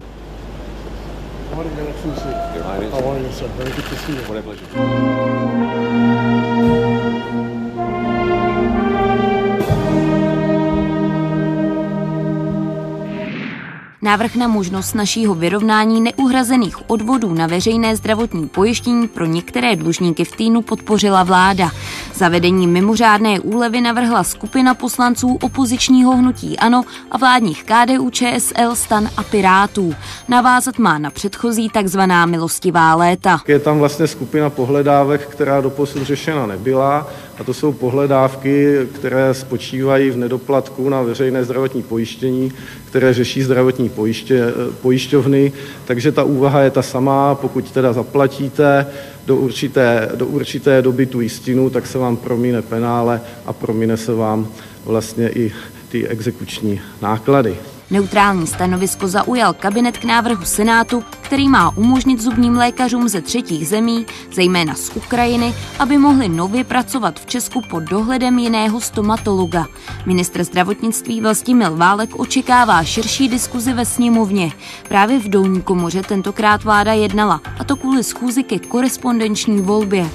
Návrh 14.05 14.37
na 14.37 14.49
možnost 14.49 14.95
našího 14.95 15.35
vyrovnání 15.35 16.01
neuhrazených 16.01 16.91
odvodů 16.91 17.35
na 17.35 17.47
veřejné 17.47 17.97
zdravotní 17.97 18.49
pojištění 18.49 19.09
pro 19.09 19.27
některé 19.27 19.77
dlužníky 19.77 20.25
v 20.25 20.37
týdnu 20.37 20.63
podpořila 20.63 21.23
vláda. 21.23 21.71
Zavedení 22.15 22.67
mimořádné 22.67 23.41
úlevy 23.41 23.81
navrhla 23.81 24.25
skupina 24.25 24.75
poslanců 24.75 25.39
opozičního 25.43 26.17
hnutí 26.17 26.59
ANO 26.59 26.83
a 27.11 27.19
vládních 27.19 27.65
KDU, 27.65 28.11
ČSL, 28.11 28.75
Stan 28.75 29.09
a 29.17 29.23
Pirátů. 29.23 29.95
Navázat 30.29 30.79
má 30.79 30.99
na 30.99 31.11
předchozí 31.11 31.69
takzvaná 31.69 32.27
milostivá 32.27 32.95
léta. 32.95 33.41
Je 33.49 33.59
tam 33.59 33.79
vlastně 33.79 34.07
skupina 34.07 34.51
pohledávek, 34.51 35.27
která 35.27 35.61
doposud 35.61 36.03
řešena 36.03 36.47
nebyla 36.47 37.07
a 37.39 37.45
to 37.45 37.55
jsou 37.55 37.73
pohledávky, 37.73 38.77
které 38.95 39.35
spočívají 39.35 40.11
v 40.11 40.17
nedoplatku 40.17 40.89
na 40.89 41.03
veřejné 41.03 41.45
zdravotní 41.45 41.83
pojištění, 41.83 42.53
které 42.87 43.15
řeší 43.15 43.43
zdravotní 43.43 43.89
pojiště, 43.89 44.45
pojišťovny, 44.83 45.53
takže 45.85 46.13
ta 46.13 46.25
úvaha 46.25 46.61
je 46.61 46.71
ta 46.71 46.83
samá, 46.83 47.35
pokud 47.35 47.71
teda 47.71 47.93
zaplatíte 47.93 48.87
do 49.27 49.37
určité, 49.37 50.11
do 50.15 50.27
určité 50.27 50.83
doby 50.83 51.07
tu 51.07 51.21
jistinu, 51.21 51.71
tak 51.71 51.87
se 51.87 51.99
vám 51.99 52.17
promíne 52.17 52.63
penále 52.63 53.21
a 53.47 53.53
promíne 53.53 53.97
se 53.97 54.15
vám 54.15 54.49
vlastně 54.85 55.29
i 55.29 55.53
ty 55.89 56.09
exekuční 56.09 56.81
náklady. 57.03 57.57
Neutrální 57.93 58.47
stanovisko 58.47 59.09
zaujal 59.09 59.53
kabinet 59.55 59.99
k 59.99 60.05
návrhu 60.05 60.45
Senátu, 60.45 61.05
který 61.21 61.49
má 61.49 61.77
umožnit 61.77 62.21
zubním 62.21 62.57
lékařům 62.57 63.09
ze 63.09 63.21
třetích 63.21 63.69
zemí, 63.69 64.07
zejména 64.33 64.75
z 64.75 64.91
Ukrajiny, 64.97 65.55
aby 65.79 65.99
mohli 65.99 66.29
nově 66.29 66.65
pracovat 66.65 67.21
v 67.21 67.27
Česku 67.27 67.61
pod 67.61 67.81
dohledem 67.83 68.39
jiného 68.39 68.81
stomatologa. 68.81 69.67
Ministr 70.07 70.45
zdravotnictví 70.45 71.21
Vlastimil 71.21 71.77
Válek 71.77 72.21
očekává 72.21 72.85
širší 72.85 73.29
diskuzi 73.29 73.73
ve 73.73 73.85
sněmovně. 73.85 74.53
Právě 74.89 75.19
v 75.19 75.29
dolní 75.29 75.63
komoře 75.63 76.03
tentokrát 76.03 76.65
vláda 76.65 76.93
jednala, 76.93 77.41
a 77.59 77.65
to 77.65 77.77
kvůli 77.77 78.05
schůzi 78.05 78.43
ke 78.43 78.59
korespondenční 78.59 79.61
volbě. 79.61 80.11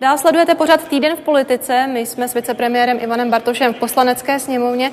Dál 0.00 0.18
sledujete 0.18 0.54
pořád 0.54 0.88
týden 0.88 1.16
v 1.16 1.20
politice. 1.20 1.86
My 1.92 2.06
jsme 2.06 2.28
s 2.28 2.34
vicepremiérem 2.34 2.98
Ivanem 3.00 3.30
Bartošem 3.30 3.74
v 3.74 3.76
poslanecké 3.76 4.40
sněmovně. 4.40 4.90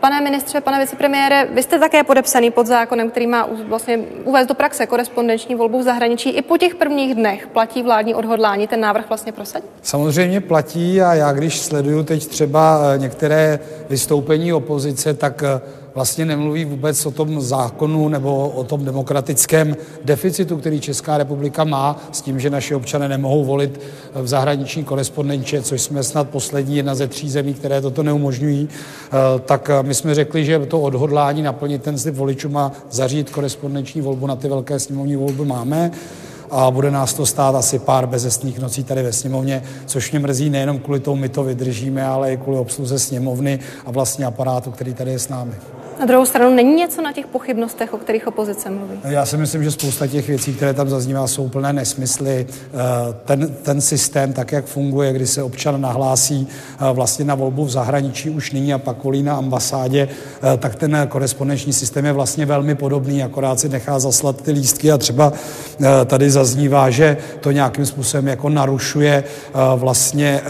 Pane 0.00 0.20
ministře, 0.20 0.60
pane 0.60 0.80
vicepremiére, 0.80 1.48
vy 1.54 1.62
jste 1.62 1.78
také 1.78 2.04
podepsaný 2.04 2.50
pod 2.50 2.66
zákonem, 2.66 3.10
který 3.10 3.26
má 3.26 3.48
vlastně 3.68 3.98
uvést 4.24 4.46
do 4.46 4.54
praxe 4.54 4.86
korespondenční 4.86 5.54
volbu 5.54 5.78
v 5.78 5.82
zahraničí. 5.82 6.30
I 6.30 6.42
po 6.42 6.58
těch 6.58 6.74
prvních 6.74 7.14
dnech 7.14 7.46
platí 7.46 7.82
vládní 7.82 8.14
odhodlání 8.14 8.66
ten 8.66 8.80
návrh 8.80 9.08
vlastně 9.08 9.32
prosadit? 9.32 9.70
Samozřejmě 9.82 10.40
platí 10.40 11.02
a 11.02 11.14
já 11.14 11.32
když 11.32 11.58
sleduju 11.60 12.02
teď 12.02 12.26
třeba 12.26 12.80
eh, 12.94 12.98
některé 12.98 13.58
vystoupení 13.88 14.52
opozice, 14.52 15.14
tak 15.14 15.42
eh, 15.42 15.60
vlastně 15.96 16.24
nemluví 16.24 16.64
vůbec 16.64 17.06
o 17.06 17.10
tom 17.10 17.40
zákonu 17.40 18.08
nebo 18.08 18.48
o 18.48 18.64
tom 18.64 18.84
demokratickém 18.84 19.76
deficitu, 20.04 20.56
který 20.56 20.80
Česká 20.80 21.18
republika 21.18 21.64
má 21.64 21.96
s 22.12 22.20
tím, 22.20 22.40
že 22.40 22.50
naši 22.50 22.74
občané 22.74 23.08
nemohou 23.08 23.44
volit 23.44 23.80
v 24.14 24.26
zahraniční 24.28 24.84
korespondenče, 24.84 25.62
což 25.62 25.82
jsme 25.82 26.02
snad 26.02 26.28
poslední 26.28 26.76
jedna 26.76 26.94
ze 26.94 27.06
tří 27.06 27.30
zemí, 27.30 27.54
které 27.54 27.80
toto 27.80 28.02
neumožňují, 28.02 28.68
eh, 28.68 29.10
tak 29.44 29.70
my 29.82 29.94
jsme 29.94 30.14
řekli, 30.14 30.44
že 30.44 30.58
to 30.58 30.80
odhodlání 30.80 31.42
naplnit 31.42 31.82
ten 31.82 31.98
slib 31.98 32.14
voličům 32.14 32.56
a 32.56 32.72
zařídit 32.90 33.30
korespondenční 33.30 34.00
volbu 34.00 34.26
na 34.26 34.36
ty 34.36 34.48
velké 34.48 34.78
sněmovní 34.78 35.16
volby 35.16 35.44
máme 35.44 35.90
a 36.50 36.70
bude 36.70 36.90
nás 36.90 37.14
to 37.14 37.26
stát 37.26 37.54
asi 37.54 37.78
pár 37.78 38.06
bezestných 38.06 38.58
nocí 38.58 38.84
tady 38.84 39.02
ve 39.02 39.12
sněmovně, 39.12 39.62
což 39.86 40.10
mě 40.10 40.20
mrzí 40.20 40.50
nejenom 40.50 40.78
kvůli 40.78 41.00
tomu, 41.00 41.16
my 41.16 41.28
to 41.28 41.44
vydržíme, 41.44 42.06
ale 42.06 42.32
i 42.32 42.36
kvůli 42.36 42.58
obsluze 42.58 42.98
sněmovny 42.98 43.58
a 43.86 43.90
vlastně 43.90 44.26
aparátu, 44.26 44.70
který 44.70 44.94
tady 44.94 45.10
je 45.10 45.18
s 45.18 45.28
námi. 45.28 45.52
Na 45.98 46.06
druhou 46.06 46.26
stranu 46.26 46.54
není 46.54 46.74
něco 46.74 47.02
na 47.02 47.12
těch 47.12 47.26
pochybnostech, 47.26 47.94
o 47.94 47.98
kterých 47.98 48.26
opozice 48.26 48.70
mluví? 48.70 48.98
Já 49.04 49.26
si 49.26 49.36
myslím, 49.36 49.64
že 49.64 49.70
spousta 49.70 50.06
těch 50.06 50.28
věcí, 50.28 50.54
které 50.54 50.74
tam 50.74 50.88
zaznívá, 50.88 51.26
jsou 51.26 51.48
plné 51.48 51.72
nesmysly. 51.72 52.46
Eh, 52.50 52.76
ten, 53.24 53.54
ten 53.62 53.80
systém, 53.80 54.32
tak 54.32 54.52
jak 54.52 54.64
funguje, 54.64 55.12
kdy 55.12 55.26
se 55.26 55.42
občan 55.42 55.80
nahlásí 55.80 56.48
eh, 56.48 56.92
vlastně 56.92 57.24
na 57.24 57.34
volbu 57.34 57.64
v 57.64 57.70
zahraničí 57.70 58.30
už 58.30 58.52
nyní 58.52 58.74
a 58.74 58.78
pak 58.78 59.04
volí 59.04 59.22
na 59.22 59.36
ambasádě, 59.36 60.08
eh, 60.08 60.56
tak 60.56 60.74
ten 60.74 61.06
korespondenční 61.08 61.72
systém 61.72 62.04
je 62.04 62.12
vlastně 62.12 62.46
velmi 62.46 62.74
podobný, 62.74 63.22
akorát 63.22 63.60
si 63.60 63.68
nechá 63.68 63.98
zaslat 63.98 64.42
ty 64.42 64.52
lístky 64.52 64.92
a 64.92 64.98
třeba 64.98 65.32
tady 66.06 66.30
zaznívá, 66.30 66.90
že 66.90 67.16
to 67.40 67.50
nějakým 67.50 67.86
způsobem 67.86 68.28
jako 68.28 68.48
narušuje 68.48 69.24
vlastně 69.76 70.40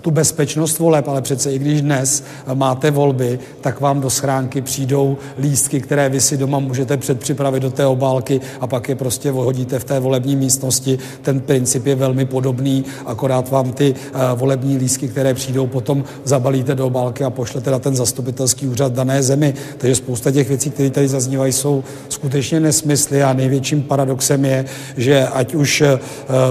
tu 0.00 0.10
bezpečnost 0.10 0.78
voleb, 0.78 1.08
ale 1.08 1.22
přece 1.22 1.52
i 1.52 1.58
když 1.58 1.82
dnes 1.82 2.24
máte 2.54 2.90
volby, 2.90 3.38
tak 3.60 3.80
vám 3.80 4.00
do 4.00 4.10
schránky 4.10 4.60
přijdou 4.60 5.16
lístky, 5.38 5.80
které 5.80 6.08
vy 6.08 6.20
si 6.20 6.36
doma 6.36 6.58
můžete 6.58 6.96
předpřipravit 6.96 7.62
do 7.62 7.70
té 7.70 7.86
obálky 7.86 8.40
a 8.60 8.66
pak 8.66 8.88
je 8.88 8.94
prostě 8.94 9.30
hodíte 9.30 9.78
v 9.78 9.84
té 9.84 10.00
volební 10.00 10.36
místnosti. 10.36 10.98
Ten 11.22 11.40
princip 11.40 11.86
je 11.86 11.94
velmi 11.94 12.24
podobný, 12.24 12.84
akorát 13.06 13.50
vám 13.50 13.72
ty 13.72 13.94
uh, 13.94 14.20
volební 14.38 14.76
lístky, 14.76 15.08
které 15.08 15.34
přijdou, 15.34 15.66
potom 15.66 16.04
zabalíte 16.24 16.74
do 16.74 16.86
obálky 16.86 17.24
a 17.24 17.30
pošlete 17.30 17.70
na 17.70 17.78
ten 17.78 17.96
zastupitelský 17.96 18.68
úřad 18.68 18.92
dané 18.92 19.22
zemi. 19.22 19.54
Takže 19.78 19.94
spousta 19.94 20.30
těch 20.30 20.48
věcí, 20.48 20.70
které 20.70 20.90
tady 20.90 21.08
zaznívají, 21.08 21.52
jsou 21.52 21.84
skutečně 22.08 22.60
nesmysly 22.60 23.22
a 23.22 23.32
největším 23.32 23.82
paradoxem 23.82 24.44
je, 24.44 24.64
že 24.96 25.26
ať 25.26 25.54
už 25.54 25.80
uh, 25.80 25.88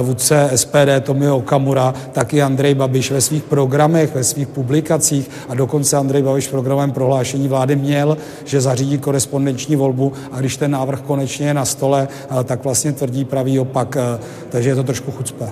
vůdce 0.06 0.50
SPD 0.56 1.02
Tomio 1.02 1.38
Okamura, 1.38 1.94
tak 2.12 2.34
i 2.34 2.42
Andrej 2.42 2.76
Babiš 2.76 3.12
ve 3.12 3.22
svých 3.22 3.37
programech, 3.44 4.16
ve 4.16 4.24
svých 4.24 4.48
publikacích 4.48 5.30
a 5.50 5.56
dokonce 5.56 5.98
Andrej 5.98 6.24
Babiš 6.24 6.48
v 6.48 6.52
programovém 6.52 6.92
prohlášení 6.92 7.48
vlády 7.48 7.76
měl, 7.76 8.18
že 8.46 8.62
zařídí 8.62 8.98
korespondenční 8.98 9.76
volbu 9.76 10.14
a 10.32 10.40
když 10.40 10.58
ten 10.58 10.72
návrh 10.72 11.02
konečně 11.02 11.48
je 11.48 11.54
na 11.54 11.66
stole, 11.66 12.08
eh, 12.12 12.44
tak 12.44 12.64
vlastně 12.64 12.92
tvrdí 12.92 13.26
pravý 13.26 13.60
opak, 13.60 13.98
eh, 13.98 14.20
takže 14.50 14.70
je 14.70 14.76
to 14.76 14.84
trošku 14.84 15.12
chucpe. 15.12 15.50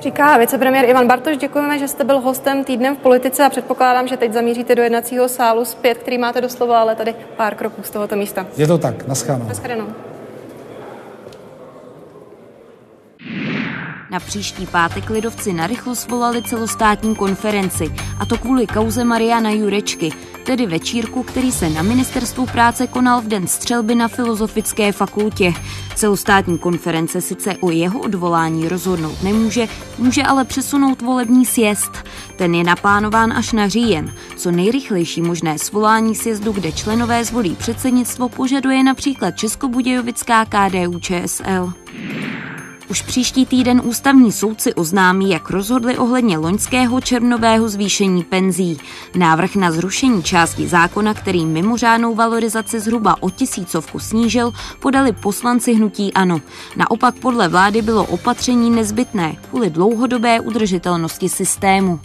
Říká 0.00 0.38
vicepremiér 0.38 0.90
Ivan 0.90 1.06
Bartoš, 1.06 1.36
děkujeme, 1.36 1.78
že 1.78 1.88
jste 1.88 2.04
byl 2.04 2.20
hostem 2.20 2.64
týdnem 2.64 2.96
v 2.96 2.98
politice 2.98 3.44
a 3.44 3.50
předpokládám, 3.50 4.08
že 4.08 4.16
teď 4.16 4.32
zamíříte 4.32 4.74
do 4.74 4.82
jednacího 4.82 5.28
sálu 5.28 5.64
zpět, 5.64 5.98
který 5.98 6.18
máte 6.18 6.40
doslova, 6.40 6.80
ale 6.80 6.94
tady 6.94 7.14
pár 7.36 7.54
kroků 7.54 7.82
z 7.82 7.90
tohoto 7.90 8.16
místa. 8.16 8.46
Je 8.56 8.66
to 8.66 8.78
tak, 8.78 9.08
nascháno. 9.08 9.44
Naschledanou. 9.48 9.86
Na 14.10 14.20
příští 14.20 14.66
pátek 14.66 15.10
lidovci 15.10 15.52
narychlo 15.52 15.94
svolali 15.94 16.42
celostátní 16.42 17.14
konferenci, 17.14 17.94
a 18.18 18.26
to 18.26 18.38
kvůli 18.38 18.66
kauze 18.66 19.04
Mariana 19.04 19.50
Jurečky, 19.50 20.12
tedy 20.46 20.66
večírku, 20.66 21.22
který 21.22 21.52
se 21.52 21.70
na 21.70 21.82
ministerstvu 21.82 22.46
práce 22.46 22.86
konal 22.86 23.20
v 23.20 23.28
den 23.28 23.46
střelby 23.46 23.94
na 23.94 24.08
Filozofické 24.08 24.92
fakultě. 24.92 25.52
Celostátní 25.94 26.58
konference 26.58 27.20
sice 27.20 27.56
o 27.60 27.70
jeho 27.70 28.00
odvolání 28.00 28.68
rozhodnout 28.68 29.22
nemůže, 29.22 29.66
může 29.98 30.22
ale 30.22 30.44
přesunout 30.44 31.02
volební 31.02 31.46
sjezd. 31.46 31.92
Ten 32.36 32.54
je 32.54 32.64
naplánován 32.64 33.32
až 33.32 33.52
na 33.52 33.68
říjen. 33.68 34.14
Co 34.36 34.50
nejrychlejší 34.50 35.22
možné 35.22 35.58
svolání 35.58 36.14
sjezdu, 36.14 36.52
kde 36.52 36.72
členové 36.72 37.24
zvolí 37.24 37.56
předsednictvo, 37.56 38.28
požaduje 38.28 38.82
například 38.82 39.30
Českobudějovická 39.30 40.44
KDU 40.44 40.98
ČSL. 40.98 41.72
Už 42.90 43.02
příští 43.02 43.46
týden 43.46 43.82
ústavní 43.84 44.32
soudci 44.32 44.74
oznámí, 44.74 45.30
jak 45.30 45.50
rozhodli 45.50 45.98
ohledně 45.98 46.38
loňského 46.38 47.00
červnového 47.00 47.68
zvýšení 47.68 48.24
penzí. 48.24 48.78
Návrh 49.14 49.56
na 49.56 49.70
zrušení 49.70 50.22
části 50.22 50.68
zákona, 50.68 51.14
který 51.14 51.46
mimořádnou 51.46 52.14
valorizaci 52.14 52.80
zhruba 52.80 53.16
o 53.20 53.30
tisícovku 53.30 53.98
snížil, 53.98 54.52
podali 54.80 55.12
poslanci 55.12 55.74
hnutí 55.74 56.14
ANO. 56.14 56.40
Naopak 56.76 57.14
podle 57.14 57.48
vlády 57.48 57.82
bylo 57.82 58.04
opatření 58.04 58.70
nezbytné 58.70 59.36
kvůli 59.50 59.70
dlouhodobé 59.70 60.40
udržitelnosti 60.40 61.28
systému. 61.28 62.00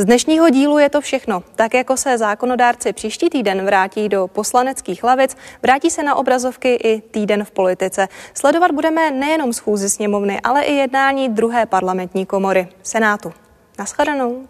Z 0.00 0.04
dnešního 0.04 0.50
dílu 0.50 0.78
je 0.78 0.88
to 0.88 1.00
všechno. 1.00 1.42
Tak 1.54 1.74
jako 1.74 1.96
se 1.96 2.18
zákonodárci 2.18 2.92
příští 2.92 3.30
týden 3.30 3.64
vrátí 3.64 4.08
do 4.08 4.26
poslaneckých 4.26 5.04
lavic, 5.04 5.36
vrátí 5.62 5.90
se 5.90 6.02
na 6.02 6.14
obrazovky 6.14 6.74
i 6.74 7.00
týden 7.00 7.44
v 7.44 7.50
politice. 7.50 8.08
Sledovat 8.34 8.70
budeme 8.70 9.10
nejenom 9.10 9.52
schůzi 9.52 9.90
sněmovny, 9.90 10.40
ale 10.40 10.62
i 10.62 10.72
jednání 10.72 11.28
druhé 11.28 11.66
parlamentní 11.66 12.26
komory, 12.26 12.68
Senátu. 12.82 13.32
Naschledanou. 13.78 14.46